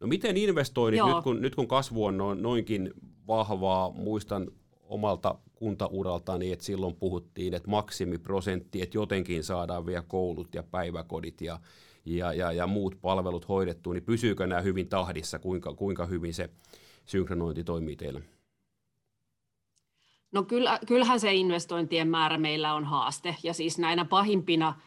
[0.00, 2.90] No miten investoinnit, nyt kun, nyt kun kasvu on noinkin
[3.26, 4.46] vahvaa, muistan
[4.92, 11.60] omalta kuntauraltani, että silloin puhuttiin, että maksimiprosentti, että jotenkin saadaan vielä koulut ja päiväkodit ja,
[12.04, 16.50] ja, ja, ja muut palvelut hoidettua, niin pysyykö nämä hyvin tahdissa, kuinka, kuinka hyvin se
[17.04, 18.20] synkronointi toimii teillä?
[20.32, 24.80] No kyllä, kyllähän se investointien määrä meillä on haaste, ja siis näinä pahimpina,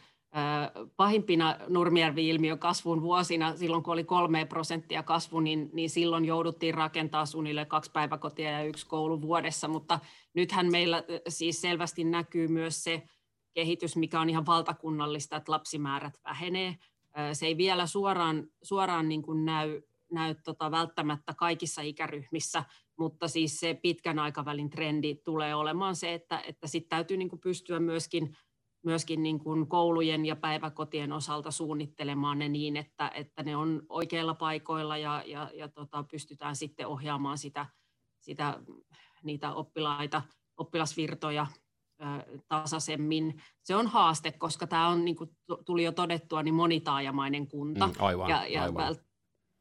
[0.97, 7.25] pahimpina Nurmijärvi-ilmiön kasvun vuosina, silloin kun oli kolme prosenttia kasvu, niin, niin silloin jouduttiin rakentaa
[7.25, 9.99] suunnilleen kaksi päiväkotia ja yksi koulu vuodessa, mutta
[10.33, 13.03] nythän meillä siis selvästi näkyy myös se
[13.53, 16.75] kehitys, mikä on ihan valtakunnallista, että lapsimäärät vähenee.
[17.33, 22.63] Se ei vielä suoraan, suoraan niin kuin näy, näy tota välttämättä kaikissa ikäryhmissä,
[22.97, 27.41] mutta siis se pitkän aikavälin trendi tulee olemaan se, että, että sitten täytyy niin kuin
[27.41, 28.37] pystyä myöskin,
[28.85, 34.33] myöskin niin kuin koulujen ja päiväkotien osalta suunnittelemaan ne niin, että, että ne on oikeilla
[34.33, 37.65] paikoilla ja, ja, ja tota, pystytään sitten ohjaamaan sitä,
[38.21, 38.59] sitä,
[39.23, 40.21] niitä oppilaita,
[40.57, 41.47] oppilasvirtoja
[42.47, 43.41] tasaisemmin.
[43.63, 45.29] Se on haaste, koska tämä on, niin kuin
[45.65, 47.87] tuli jo todettua, niin monitaajamainen kunta.
[47.87, 48.95] Mm, aivan, ja, ja aivan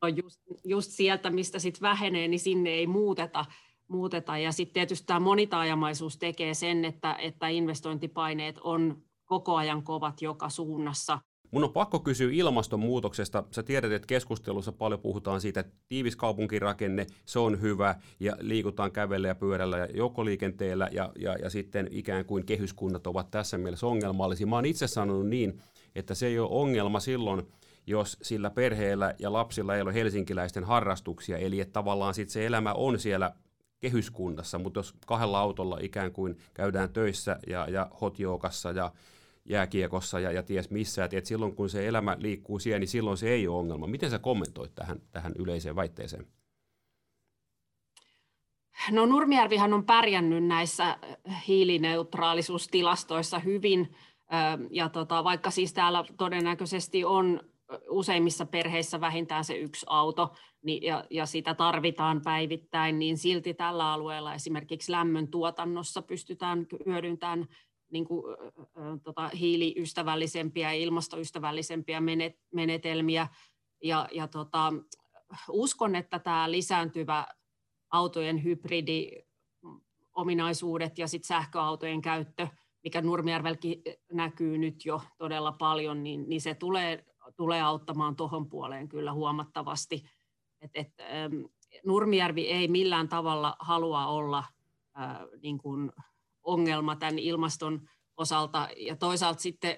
[0.04, 3.44] on just, just sieltä, mistä sitten vähenee, niin sinne ei muuteta.
[3.88, 4.38] muuteta.
[4.38, 9.02] Ja sitten tietysti tämä monitaajamaisuus tekee sen, että, että investointipaineet on
[9.34, 11.18] koko ajan kovat joka suunnassa.
[11.50, 13.44] Mun on pakko kysyä ilmastonmuutoksesta.
[13.50, 18.92] Sä tiedät, että keskustelussa paljon puhutaan siitä, että tiivis kaupunkirakenne, se on hyvä, ja liikutaan
[18.92, 23.86] kävellä ja pyörällä ja joukkoliikenteellä, ja, ja, ja sitten ikään kuin kehyskunnat ovat tässä mielessä
[23.86, 24.46] ongelmallisia.
[24.46, 25.60] Mä oon itse sanonut niin,
[25.94, 27.42] että se ei ole ongelma silloin,
[27.86, 32.72] jos sillä perheellä ja lapsilla ei ole helsinkiläisten harrastuksia, eli että tavallaan sit se elämä
[32.72, 33.32] on siellä
[33.80, 38.92] kehyskunnassa, mutta jos kahdella autolla ikään kuin käydään töissä ja, ja hotjookassa ja
[39.44, 43.16] jääkiekossa ja, ja ties missä, että et silloin kun se elämä liikkuu siellä, niin silloin
[43.16, 43.86] se ei ole ongelma.
[43.86, 46.26] Miten sä kommentoit tähän, tähän yleiseen väitteeseen?
[48.90, 50.98] No Nurmijärvihan on pärjännyt näissä
[51.48, 53.96] hiilineutraalisuustilastoissa hyvin,
[54.70, 57.40] ja tota, vaikka siis täällä todennäköisesti on
[57.88, 63.92] useimmissa perheissä vähintään se yksi auto niin, ja, ja sitä tarvitaan päivittäin, niin silti tällä
[63.92, 67.48] alueella esimerkiksi lämmön tuotannossa pystytään hyödyntämään
[67.94, 68.22] niin kuin,
[69.02, 72.02] tota, hiiliystävällisempiä ja ilmastoystävällisempiä
[72.52, 73.28] menetelmiä.
[73.82, 74.72] Ja, ja tota,
[75.48, 77.26] uskon, että tämä lisääntyvä
[77.90, 79.10] autojen hybridi
[80.14, 82.48] ominaisuudet ja sit sähköautojen käyttö,
[82.84, 87.04] mikä Nurmijärvelläkin näkyy nyt jo todella paljon, niin, niin se tulee,
[87.36, 90.04] tulee auttamaan tuohon puoleen kyllä huomattavasti.
[90.60, 91.34] Et, et, ähm,
[91.84, 94.44] Nurmijärvi ei millään tavalla halua olla
[94.98, 95.92] äh, niin kuin
[96.44, 99.76] ongelma tämän ilmaston osalta, ja toisaalta sitten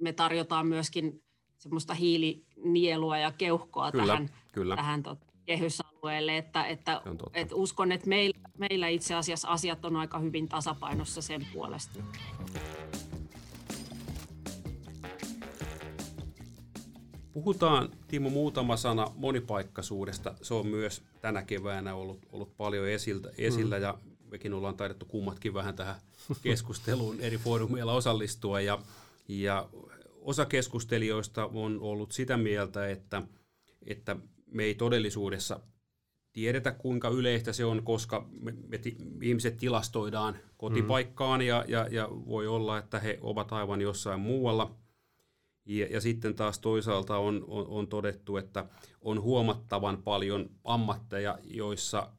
[0.00, 1.22] me tarjotaan myöskin
[1.58, 4.76] semmoista hiilinielua ja keuhkoa kyllä, tähän, kyllä.
[4.76, 7.02] tähän tot, kehysalueelle, että, että,
[7.34, 12.00] että uskon, että meillä, meillä itse asiassa asiat on aika hyvin tasapainossa sen puolesta.
[17.32, 20.34] Puhutaan, Timo, muutama sana monipaikkaisuudesta.
[20.42, 23.82] Se on myös tänä keväänä ollut, ollut paljon esiltä, esillä mm.
[23.82, 23.98] ja
[24.32, 25.96] mekin ollaan taidettu kummatkin vähän tähän
[26.42, 28.60] keskusteluun eri foorumeilla osallistua.
[28.60, 28.78] Ja,
[29.28, 29.68] ja
[30.20, 33.22] osa keskustelijoista on ollut sitä mieltä, että,
[33.86, 34.16] että
[34.50, 35.60] me ei todellisuudessa
[36.32, 41.46] tiedetä, kuinka yleistä se on, koska me, me ti, ihmiset tilastoidaan kotipaikkaan mm.
[41.46, 44.74] ja, ja, ja voi olla, että he ovat aivan jossain muualla.
[45.66, 48.64] Ja, ja sitten taas toisaalta on, on, on todettu, että
[49.00, 52.12] on huomattavan paljon ammatteja, joissa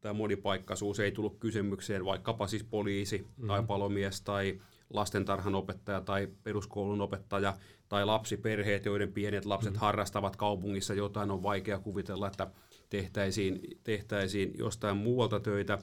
[0.00, 3.46] tämä monipaikkaisuus ei tullut kysymykseen, vaikkapa siis poliisi mm.
[3.46, 4.60] tai palomies tai
[4.90, 7.56] lastentarhan opettaja tai peruskoulun opettaja
[7.88, 9.78] tai lapsiperheet, joiden pienet lapset mm.
[9.78, 12.50] harrastavat kaupungissa jotain, on vaikea kuvitella, että
[12.88, 15.78] tehtäisiin, tehtäisiin jostain muualta töitä.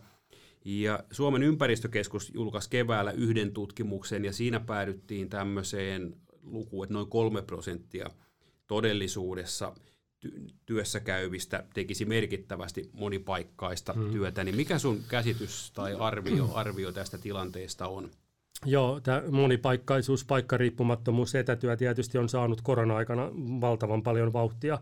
[0.65, 7.41] Ja Suomen ympäristökeskus julkaisi keväällä yhden tutkimuksen ja siinä päädyttiin tämmöiseen lukuun, että noin kolme
[7.41, 8.09] prosenttia
[8.67, 9.73] todellisuudessa
[10.65, 14.11] työssä käyvistä tekisi merkittävästi monipaikkaista hmm.
[14.11, 18.09] työtä, niin mikä sun käsitys tai arvio, arvio tästä tilanteesta on?
[18.65, 23.29] Joo, tämä monipaikkaisuus, paikkariippumattomuus, etätyö tietysti on saanut korona-aikana
[23.61, 24.79] valtavan paljon vauhtia.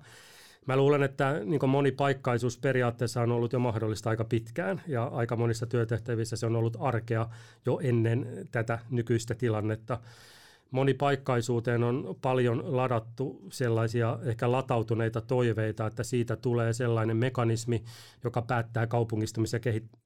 [0.65, 5.65] Mä luulen, että niin monipaikkaisuus periaatteessa on ollut jo mahdollista aika pitkään ja aika monissa
[5.65, 7.30] työtehtävissä se on ollut arkea
[7.65, 10.00] jo ennen tätä nykyistä tilannetta.
[10.71, 17.84] Monipaikkaisuuteen on paljon ladattu sellaisia ehkä latautuneita toiveita, että siitä tulee sellainen mekanismi,
[18.23, 19.60] joka päättää kaupungistumis- ja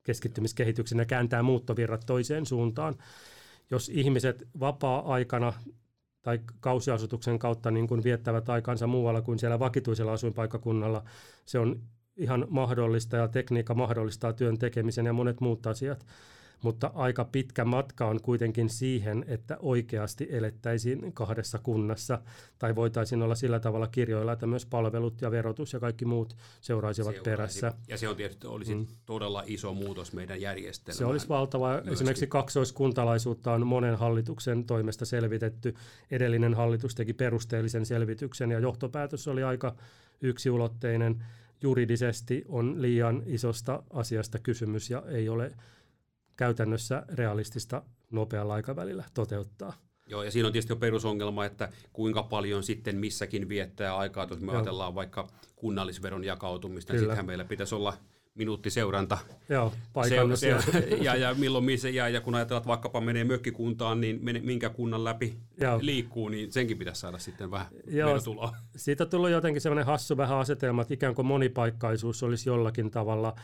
[0.03, 2.95] keskittymiskehityksen ja kääntää muuttovirrat toiseen suuntaan.
[3.71, 5.53] Jos ihmiset vapaa-aikana
[6.21, 11.03] tai kausiasutuksen kautta niin kuin viettävät aikansa muualla kuin siellä vakituisella asuinpaikkakunnalla,
[11.45, 11.81] se on
[12.17, 16.05] ihan mahdollista ja tekniikka mahdollistaa työn tekemisen ja monet muut asiat
[16.61, 22.21] mutta aika pitkä matka on kuitenkin siihen, että oikeasti elettäisiin kahdessa kunnassa,
[22.59, 27.15] tai voitaisiin olla sillä tavalla kirjoilla, että myös palvelut ja verotus ja kaikki muut seuraisivat
[27.15, 27.29] Seuraisi.
[27.29, 27.73] perässä.
[27.87, 28.87] Ja se on tietysti olisi mm.
[29.05, 30.97] todella iso muutos meidän järjestelmään.
[30.97, 31.71] Se olisi valtava.
[31.73, 31.93] Myöskin.
[31.93, 35.75] Esimerkiksi kaksoiskuntalaisuutta on monen hallituksen toimesta selvitetty.
[36.11, 39.75] Edellinen hallitus teki perusteellisen selvityksen ja johtopäätös oli aika
[40.21, 41.25] yksiulotteinen.
[41.61, 45.51] Juridisesti on liian isosta asiasta kysymys ja ei ole
[46.39, 49.73] käytännössä realistista nopealla aikavälillä toteuttaa.
[50.07, 54.39] Joo, ja siinä on tietysti jo perusongelma, että kuinka paljon sitten missäkin viettää aikaa, jos
[54.39, 54.55] me Joo.
[54.55, 57.93] ajatellaan vaikka kunnallisveron jakautumista, niin sittenhän meillä pitäisi olla
[58.35, 59.17] minuuttiseuranta.
[59.49, 59.73] Joo,
[60.35, 64.19] se, se, ja, ja milloin missä, ja, ja kun ajatellaan, että vaikkapa menee mökkikuntaan, niin
[64.21, 65.79] mene, minkä kunnan läpi Joo.
[65.81, 68.55] liikkuu, niin senkin pitäisi saada sitten vähän Joo, tuloa.
[68.75, 73.35] Siitä on tullut jotenkin sellainen hassu vähän asetelma, että ikään kuin monipaikkaisuus olisi jollakin tavalla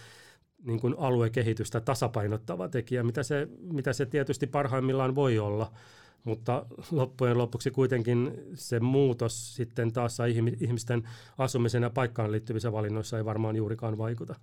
[0.66, 5.72] niin kuin aluekehitystä tasapainottava tekijä, mitä se, mitä se tietysti parhaimmillaan voi olla.
[6.24, 10.18] Mutta loppujen lopuksi kuitenkin se muutos sitten taas
[10.60, 14.36] ihmisten asumisen ja paikkaan liittyvissä valinnoissa ei varmaan juurikaan vaikuta.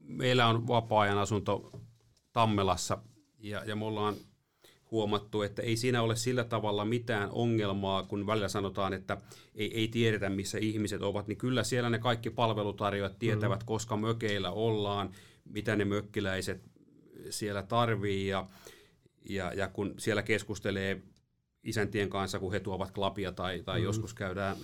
[0.00, 1.72] Meillä on vapaa-ajan asunto
[2.32, 2.98] Tammelassa
[3.38, 4.14] ja, ja me ollaan
[4.90, 9.16] huomattu, että ei siinä ole sillä tavalla mitään ongelmaa, kun välillä sanotaan, että
[9.54, 13.66] ei, ei tiedetä, missä ihmiset ovat, niin kyllä siellä ne kaikki palvelutarjoajat tietävät, mm.
[13.66, 15.10] koska mökeillä ollaan,
[15.44, 16.62] mitä ne mökkiläiset
[17.30, 18.46] siellä tarvii ja,
[19.28, 21.02] ja, ja kun siellä keskustelee
[21.64, 23.84] isäntien kanssa, kun he tuovat klapia tai, tai mm-hmm.
[23.84, 24.56] joskus käydään,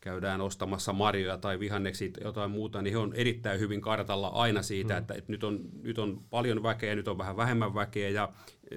[0.00, 4.94] käydään ostamassa marjoja tai vihanneksi jotain muuta, niin he on erittäin hyvin kartalla aina siitä,
[4.94, 4.98] mm.
[4.98, 8.32] että, että nyt, on, nyt on paljon väkeä, nyt on vähän vähemmän väkeä ja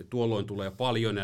[0.10, 1.23] tuolloin tulee paljon ja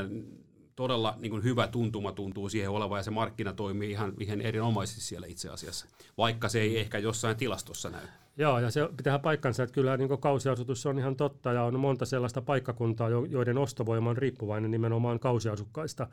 [0.75, 5.01] todella niin kuin hyvä tuntuma tuntuu siihen olevan ja se markkina toimii ihan, ihan erinomaisesti
[5.01, 5.85] siellä itse asiassa,
[6.17, 8.05] vaikka se ei ehkä jossain tilastossa näy.
[8.37, 12.05] Joo, ja se pitää paikkansa, että kyllä niin kausiasutus on ihan totta, ja on monta
[12.05, 16.07] sellaista paikkakuntaa, joiden ostovoima on riippuvainen nimenomaan kausiasukkaista.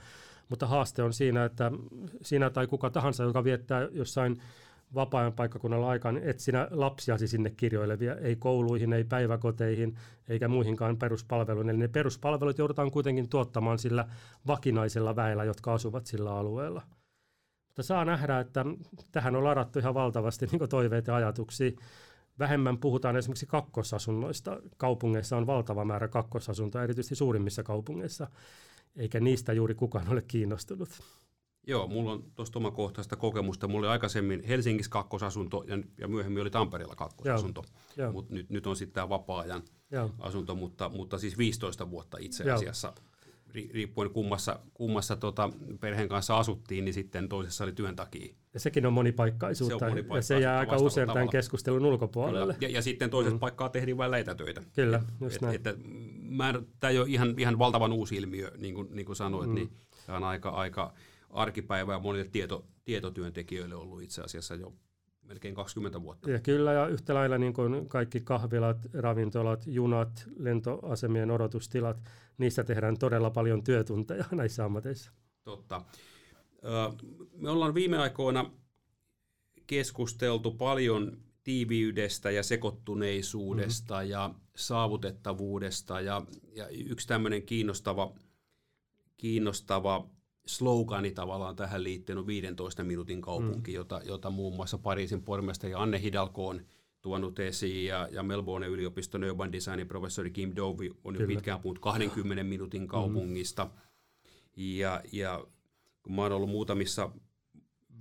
[0.49, 1.73] Mutta haaste on siinä, että
[2.23, 4.37] sinä tai kuka tahansa, joka viettää jossain
[4.95, 9.97] vapaa-ajan paikkakunnalla aikaan, et sinä lapsiasi sinne kirjoilevia, ei kouluihin, ei päiväkoteihin,
[10.29, 11.71] eikä muihinkaan peruspalveluihin.
[11.71, 14.09] Eli ne peruspalvelut joudutaan kuitenkin tuottamaan sillä
[14.47, 16.83] vakinaisella väellä, jotka asuvat sillä alueella.
[17.67, 18.65] Mutta saa nähdä, että
[19.13, 21.71] tähän on ladattu ihan valtavasti niin toiveita ja ajatuksia.
[22.39, 24.61] Vähemmän puhutaan esimerkiksi kakkosasunnoista.
[24.77, 28.27] Kaupungeissa on valtava määrä kakkosasuntoja, erityisesti suurimmissa kaupungeissa,
[28.97, 30.89] eikä niistä juuri kukaan ole kiinnostunut.
[31.67, 33.69] Joo, mulla on tuosta omakohtaista kokemusta.
[33.69, 37.65] Mulla oli aikaisemmin Helsingissä kakkosasunto ja, ja myöhemmin oli Tampereella kakkosasunto.
[38.13, 40.11] Mutta nyt, nyt on sitten tämä vapaa-ajan Joo.
[40.19, 42.93] asunto, mutta, mutta siis 15 vuotta itse asiassa.
[42.97, 43.15] Joo
[43.55, 45.51] riippuen kummassa, kummassa tota
[45.81, 48.35] perheen kanssa asuttiin, niin sitten toisessa oli työn takia.
[48.55, 52.57] Ja sekin on monipaikkaisuutta, se on monipaikkaisuutta ja se jää aika usein tämän keskustelun ulkopuolelle.
[52.61, 53.41] Ja, ja sitten toisessa mm.
[53.41, 54.63] paikkaa tehdään vain leitätöitä.
[54.75, 55.55] Kyllä, just et, näin.
[55.55, 55.75] Että,
[56.81, 59.55] tämä ei ole ihan, ihan valtavan uusi ilmiö, niin kuin, niin kuin sanoit, mm.
[59.55, 59.71] niin
[60.07, 60.95] tämä on aika, aika
[61.35, 64.73] arkipäivä ja monille tieto, tietotyöntekijöille ollut itse asiassa jo
[65.23, 66.31] melkein 20 vuotta.
[66.31, 71.97] Ja kyllä, ja yhtä lailla niin kuin kaikki kahvilat, ravintolat, junat, lentoasemien odotustilat,
[72.39, 75.13] niissä tehdään todella paljon työtunteja näissä ammateissa.
[75.45, 75.83] Totta.
[77.37, 78.51] Me ollaan viime aikoina
[79.67, 84.11] keskusteltu paljon tiiviydestä ja sekoittuneisuudesta mm-hmm.
[84.11, 86.01] ja saavutettavuudesta.
[86.01, 86.23] Ja,
[86.55, 88.15] ja yksi tämmöinen kiinnostava,
[89.17, 90.11] kiinnostava
[90.47, 93.75] slogani tavallaan tähän liittyen on 15 minuutin kaupunki, mm.
[93.75, 96.61] jota, jota muun muassa Pariisin pormestari Anne Hidalgo on
[97.03, 101.79] tuonut esiin ja, ja Melbourne yliopiston urban designin professori Kim Dovey on jo pitkään puhunut
[101.79, 102.87] 20 minuutin mm.
[102.87, 103.65] kaupungista.
[103.65, 103.71] Mm.
[104.57, 105.47] Ja, ja
[106.03, 107.11] kun mä oon ollut muutamissa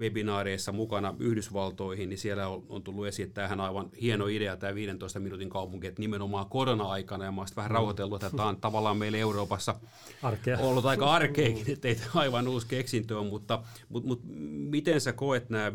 [0.03, 4.57] webinaareissa mukana Yhdysvaltoihin, niin siellä on, on tullut esiin, että tämähän on aivan hieno idea,
[4.57, 7.73] tämä 15 minuutin kaupunki, että nimenomaan korona-aikana, ja mä vähän mm.
[7.73, 9.75] rauhoitellut, että tämä on tavallaan meillä Euroopassa
[10.23, 10.57] Arkea.
[10.57, 14.25] ollut aika arkeakin, että ei aivan uusi keksintö on, mutta, mutta, mutta
[14.69, 15.73] miten sä koet nämä 15-20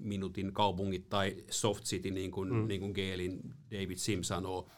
[0.00, 2.68] minuutin kaupungit tai soft city, niin kuin, mm.
[2.68, 4.68] niin kuin Geelin David Sim sanoo,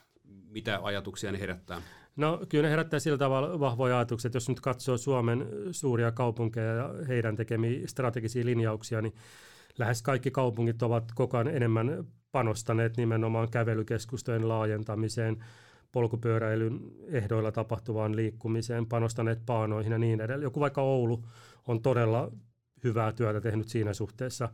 [0.51, 1.83] mitä ajatuksia ne herättää?
[2.17, 6.75] No kyllä ne herättää sillä tavalla vahvoja ajatuksia, että jos nyt katsoo Suomen suuria kaupunkeja
[6.75, 9.15] ja heidän tekemiä strategisia linjauksia, niin
[9.79, 15.45] lähes kaikki kaupungit ovat koko ajan enemmän panostaneet nimenomaan kävelykeskustojen laajentamiseen,
[15.93, 20.43] polkupyöräilyn ehdoilla tapahtuvaan liikkumiseen, panostaneet paanoihin ja niin edelleen.
[20.45, 21.25] Joku vaikka Oulu
[21.69, 22.33] on todella
[22.85, 24.49] hyvää työtä tehnyt siinä suhteessa,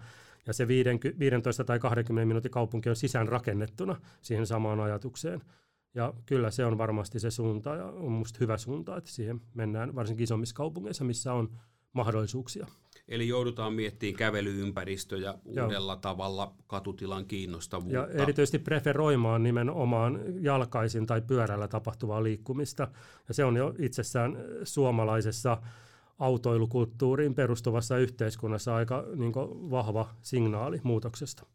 [0.46, 5.42] ja se 15 tai 20 minuutin kaupunki on sisään rakennettuna siihen samaan ajatukseen.
[5.94, 9.94] Ja kyllä se on varmasti se suunta ja on minusta hyvä suunta, että siihen mennään
[9.94, 11.48] varsinkin isommissa kaupungeissa, missä on
[11.92, 12.66] mahdollisuuksia.
[13.08, 16.00] Eli joudutaan miettimään kävelyympäristöjä uudella Joo.
[16.00, 17.98] tavalla, katutilan kiinnostavuutta.
[17.98, 22.88] Ja erityisesti preferoimaan nimenomaan jalkaisin tai pyörällä tapahtuvaa liikkumista.
[23.28, 25.62] Ja se on jo itsessään suomalaisessa
[26.18, 29.32] autoilukulttuuriin perustuvassa yhteiskunnassa aika niin
[29.70, 31.46] vahva signaali muutoksesta.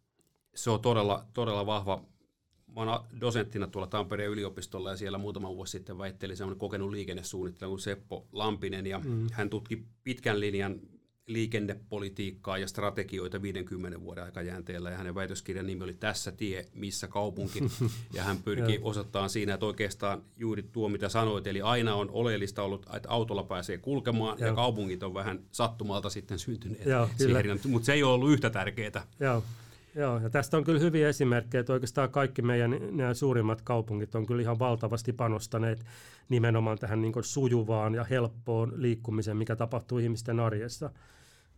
[0.56, 2.04] Se on todella, todella vahva
[2.76, 7.70] mä oon dosenttina tuolla Tampereen yliopistolla ja siellä muutama vuosi sitten väitteli semmoinen kokenut liikennesuunnittelija
[7.70, 9.28] kuin Seppo Lampinen ja mm.
[9.32, 10.80] hän tutki pitkän linjan
[11.28, 17.60] liikennepolitiikkaa ja strategioita 50 vuoden aikajänteellä ja hänen väitöskirjan nimi oli Tässä tie, missä kaupunki
[18.14, 22.64] ja hän pyrki osoittamaan siinä, että oikeastaan juuri tuo mitä sanoit, eli aina on oleellista
[22.64, 27.10] ollut, että autolla pääsee kulkemaan ja, ja kaupungit on vähän sattumalta sitten syntyneet Joo,
[27.68, 29.08] mutta se ei ole ollut yhtä tärkeää.
[29.20, 29.44] Joo.
[29.98, 34.26] Joo, ja tästä on kyllä hyviä esimerkkejä, että oikeastaan kaikki meidän nämä suurimmat kaupungit on
[34.26, 35.86] kyllä ihan valtavasti panostaneet
[36.30, 40.90] nimenomaan tähän niin sujuvaan ja helppoon liikkumiseen, mikä tapahtuu ihmisten arjessa.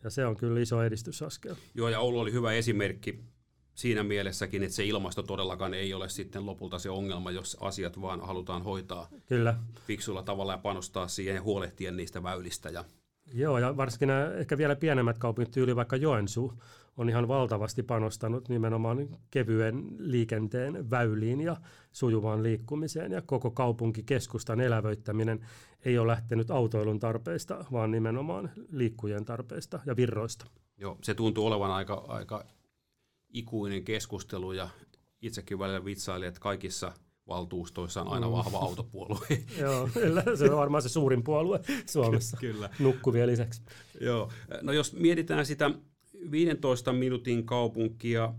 [0.04, 1.56] Ja se on kyllä iso edistysaskel.
[1.76, 3.20] Joo, ja Oulu oli hyvä esimerkki
[3.76, 8.22] siinä mielessäkin, että se ilmasto todellakaan ei ole sitten lopulta se ongelma, jos asiat vaan
[8.22, 9.56] halutaan hoitaa Kyllä.
[9.88, 12.70] fiksulla tavalla ja panostaa siihen ja huolehtia niistä väylistä.
[12.70, 12.86] Ja...
[13.34, 16.54] Joo, ja varsinkin nämä ehkä vielä pienemmät kaupungit, tyyli vaikka Joensuu,
[16.98, 21.58] on ihan valtavasti panostanut nimenomaan kevyen liikenteen väyliin ja
[21.92, 23.12] sujuvaan liikkumiseen.
[23.12, 25.46] Ja koko kaupunkikeskustan elävöittäminen
[25.86, 30.46] ei ole lähtenyt autoilun tarpeista, vaan nimenomaan liikkujen tarpeista ja virroista.
[30.78, 32.46] Joo, se tuntuu olevan aika, aika
[33.30, 34.70] ikuinen keskustelu ja
[35.22, 36.92] itsekin välillä vitsailin, että kaikissa
[37.30, 38.32] valtuustoissa on aina mm.
[38.32, 39.28] vahva autopuolue.
[39.62, 39.90] Joo,
[40.36, 42.38] se on varmaan se suurin puolue Suomessa.
[42.38, 42.70] Kyllä.
[42.80, 43.62] Nukkuvia lisäksi.
[44.02, 45.72] Joo, no jos mietitään sitä
[46.32, 48.34] 15 minuutin kaupunkia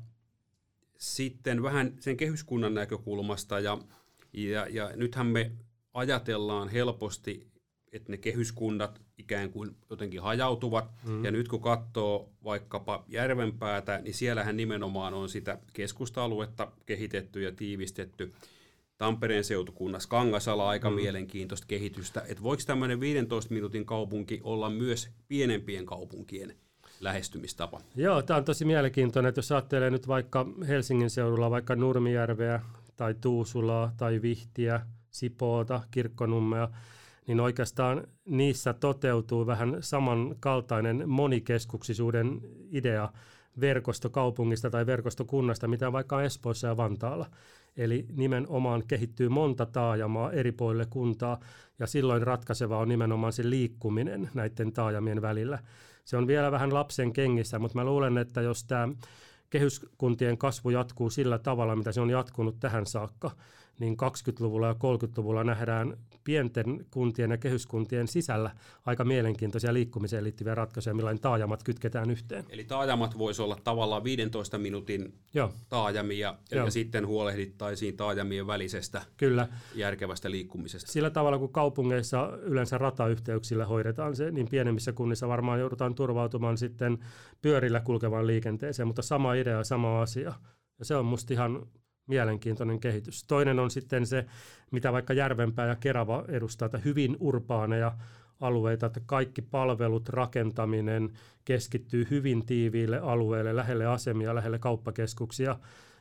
[0.99, 3.79] sitten vähän sen kehyskunnan näkökulmasta ja,
[4.33, 5.53] ja, ja nythän me
[5.95, 7.51] ajatellaan helposti,
[7.93, 10.91] että ne kehyskunnat ikään kuin jotenkin hajautuvat.
[11.07, 11.25] Mm.
[11.25, 18.33] Ja nyt kun katsoo vaikkapa Järvenpäätä, niin siellähän nimenomaan on sitä keskusta-aluetta kehitetty ja tiivistetty.
[19.01, 20.97] Tampereen seutukunnassa Kangasala aika mm.
[20.97, 22.23] mielenkiintoista kehitystä.
[22.29, 26.55] Että voiko tämmöinen 15 minuutin kaupunki olla myös pienempien kaupunkien
[27.01, 27.81] lähestymistapa.
[27.97, 32.61] Joo, tämä on tosi mielenkiintoinen, että jos ajattelee nyt vaikka Helsingin seudulla vaikka Nurmijärveä
[32.97, 34.81] tai Tuusulaa tai Vihtiä,
[35.11, 36.69] Sipoota, Kirkkonummea,
[37.27, 42.41] niin oikeastaan niissä toteutuu vähän samankaltainen monikeskuksisuuden
[42.71, 43.13] idea
[43.61, 47.27] verkostokaupungista tai verkostokunnasta, mitä vaikka Espoossa ja Vantaalla.
[47.77, 51.41] Eli nimenomaan kehittyy monta taajamaa eri puolille kuntaa,
[51.79, 55.59] ja silloin ratkaiseva on nimenomaan se liikkuminen näiden taajamien välillä.
[56.05, 58.89] Se on vielä vähän lapsen kengissä, mutta mä luulen, että jos tämä
[59.51, 63.31] kehyskuntien kasvu jatkuu sillä tavalla, mitä se on jatkunut tähän saakka,
[63.81, 68.51] niin 20-luvulla ja 30-luvulla nähdään pienten kuntien ja kehyskuntien sisällä
[68.87, 72.45] aika mielenkiintoisia liikkumiseen liittyviä ratkaisuja, millain taajamat kytketään yhteen.
[72.49, 75.53] Eli taajamat voisi olla tavallaan 15 minuutin Joo.
[75.69, 76.65] taajamia Joo.
[76.65, 79.49] ja sitten huolehdittaisiin taajamien välisestä Kyllä.
[79.75, 80.93] järkevästä liikkumisesta.
[80.93, 86.99] Sillä tavalla, kun kaupungeissa yleensä ratayhteyksillä hoidetaan se, niin pienemmissä kunnissa varmaan joudutaan turvautumaan sitten
[87.43, 90.33] pyörillä kulkevaan liikenteeseen, mutta sama idea, sama asia.
[90.79, 91.67] Ja se on musta ihan
[92.11, 93.25] mielenkiintoinen kehitys.
[93.25, 94.27] Toinen on sitten se,
[94.71, 97.93] mitä vaikka Järvenpää ja Kerava edustaa, että hyvin urbaaneja
[98.41, 101.13] alueita, että kaikki palvelut, rakentaminen
[101.45, 105.57] keskittyy hyvin tiiviille alueille, lähelle asemia, lähelle kauppakeskuksia,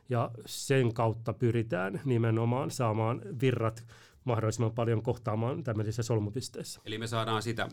[0.10, 3.84] ja sen kautta pyritään nimenomaan saamaan virrat
[4.24, 6.82] mahdollisimman paljon kohtaamaan tämmöisissä solmupisteissä.
[6.86, 7.70] Eli me saadaan sitä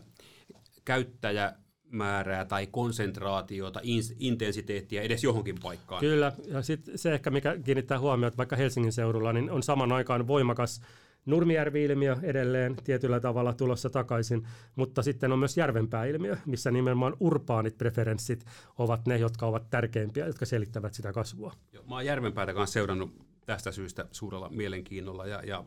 [0.85, 1.53] käyttäjä
[1.91, 3.79] määrää tai konsentraatiota,
[4.19, 5.99] intensiteettiä edes johonkin paikkaan.
[5.99, 10.27] Kyllä, ja sitten se ehkä, mikä kiinnittää huomiota vaikka Helsingin seudulla, niin on saman aikaan
[10.27, 10.81] voimakas
[11.25, 18.45] Nurmijärvi-ilmiö edelleen tietyllä tavalla tulossa takaisin, mutta sitten on myös Järvenpää-ilmiö, missä nimenomaan urbaanit preferenssit
[18.77, 21.53] ovat ne, jotka ovat tärkeimpiä, jotka selittävät sitä kasvua.
[21.73, 23.11] Joo, mä oon Järvenpäätä kanssa seurannut
[23.45, 25.63] tästä syystä suurella mielenkiinnolla ja, ja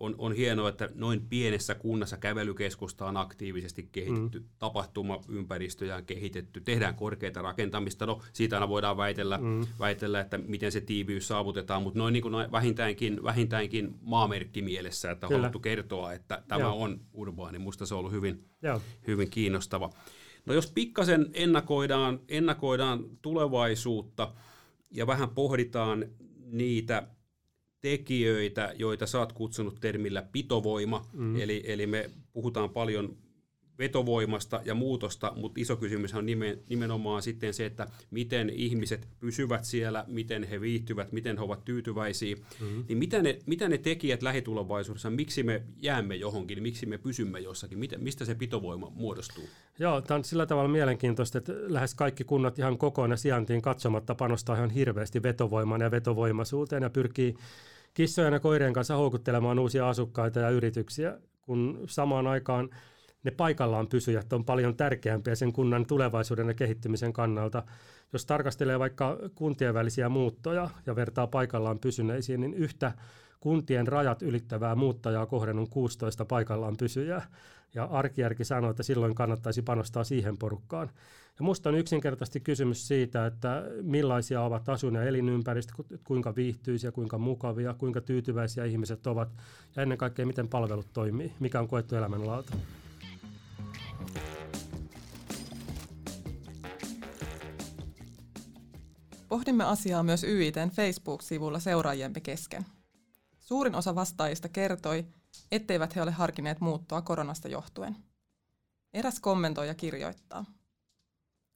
[0.00, 4.44] on, on hienoa, että noin pienessä kunnassa kävelykeskusta on aktiivisesti kehitetty, mm.
[4.58, 8.06] tapahtumaympäristöjä on kehitetty, tehdään korkeita rakentamista.
[8.06, 9.66] No, siitä aina voidaan väitellä, mm.
[9.78, 15.10] väitellä että miten se tiiviys saavutetaan, mutta noin, niin kuin noin vähintäänkin, vähintäänkin maamerkki mielessä,
[15.10, 16.82] että on haluttu kertoa, että tämä Joo.
[16.82, 17.58] on urbaani.
[17.58, 18.44] Minusta se on ollut hyvin,
[19.06, 19.90] hyvin kiinnostava.
[20.46, 24.32] No jos pikkasen ennakoidaan, ennakoidaan tulevaisuutta
[24.90, 26.04] ja vähän pohditaan
[26.52, 27.06] niitä
[27.80, 31.40] tekijöitä, joita sä oot kutsunut termillä pitovoima, mm.
[31.40, 33.16] eli, eli me puhutaan paljon
[33.80, 36.26] vetovoimasta ja muutosta, mutta iso kysymys on
[36.68, 42.36] nimenomaan sitten se, että miten ihmiset pysyvät siellä, miten he viihtyvät, miten he ovat tyytyväisiä.
[42.36, 42.84] Mm-hmm.
[42.88, 47.78] Niin mitä ne, mitä ne tekijät lähitulevaisuudessa, miksi me jäämme johonkin, miksi me pysymme jossakin,
[47.78, 49.44] miten, mistä se pitovoima muodostuu?
[49.78, 54.56] Joo, tämä on sillä tavalla mielenkiintoista, että lähes kaikki kunnat ihan kokoina sijaintiin katsomatta panostaa
[54.56, 57.34] ihan hirveästi vetovoimaan ja vetovoimaisuuteen ja pyrkii
[57.94, 62.70] kissojen ja koirien kanssa houkuttelemaan uusia asukkaita ja yrityksiä, kun samaan aikaan
[63.24, 67.62] ne paikallaan pysyjät on paljon tärkeämpiä sen kunnan tulevaisuuden ja kehittymisen kannalta.
[68.12, 72.92] Jos tarkastelee vaikka kuntien välisiä muuttoja ja vertaa paikallaan pysyneisiin, niin yhtä
[73.40, 77.26] kuntien rajat ylittävää muuttajaa kohden on 16 paikallaan pysyjää.
[77.74, 80.90] Ja arkijärki sanoo, että silloin kannattaisi panostaa siihen porukkaan.
[81.38, 87.18] Ja musta on yksinkertaisesti kysymys siitä, että millaisia ovat asun- ja elinympäristöt, kuinka viihtyisiä, kuinka
[87.18, 89.28] mukavia, kuinka tyytyväisiä ihmiset ovat
[89.76, 92.52] ja ennen kaikkea miten palvelut toimii, mikä on koettu elämänlaatu.
[99.28, 102.66] Pohdimme asiaa myös YITn Facebook-sivulla seuraajiemme kesken.
[103.38, 105.06] Suurin osa vastaajista kertoi,
[105.52, 107.96] etteivät he ole harkineet muuttoa koronasta johtuen.
[108.94, 110.44] Eräs kommentoija kirjoittaa.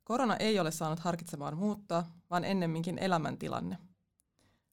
[0.05, 3.79] Korona ei ole saanut harkitsemaan muuttaa, vaan ennemminkin elämäntilanne.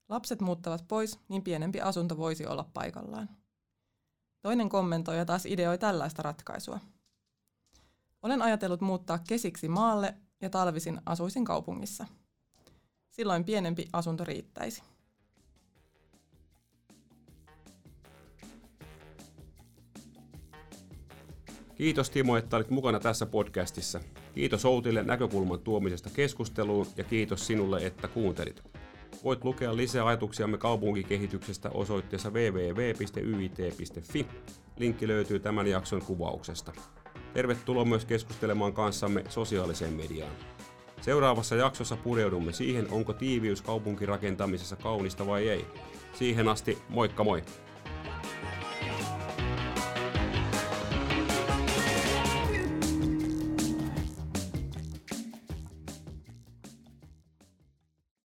[0.09, 3.29] Lapset muuttavat pois, niin pienempi asunto voisi olla paikallaan.
[4.41, 6.79] Toinen kommentoija taas ideoi tällaista ratkaisua.
[8.21, 12.05] Olen ajatellut muuttaa kesiksi maalle ja talvisin asuisin kaupungissa.
[13.09, 14.83] Silloin pienempi asunto riittäisi.
[21.75, 23.99] Kiitos Timo, että olit mukana tässä podcastissa.
[24.35, 28.63] Kiitos Outille näkökulman tuomisesta keskusteluun ja kiitos sinulle, että kuuntelit.
[29.23, 34.27] Voit lukea lisää ajatuksiamme kaupunkikehityksestä osoitteessa www.yit.fi.
[34.77, 36.73] Linkki löytyy tämän jakson kuvauksesta.
[37.33, 40.31] Tervetuloa myös keskustelemaan kanssamme sosiaaliseen mediaan.
[41.01, 45.65] Seuraavassa jaksossa pureudumme siihen, onko tiiviys kaupunkirakentamisessa kaunista vai ei.
[46.13, 47.43] Siihen asti, moikka moi!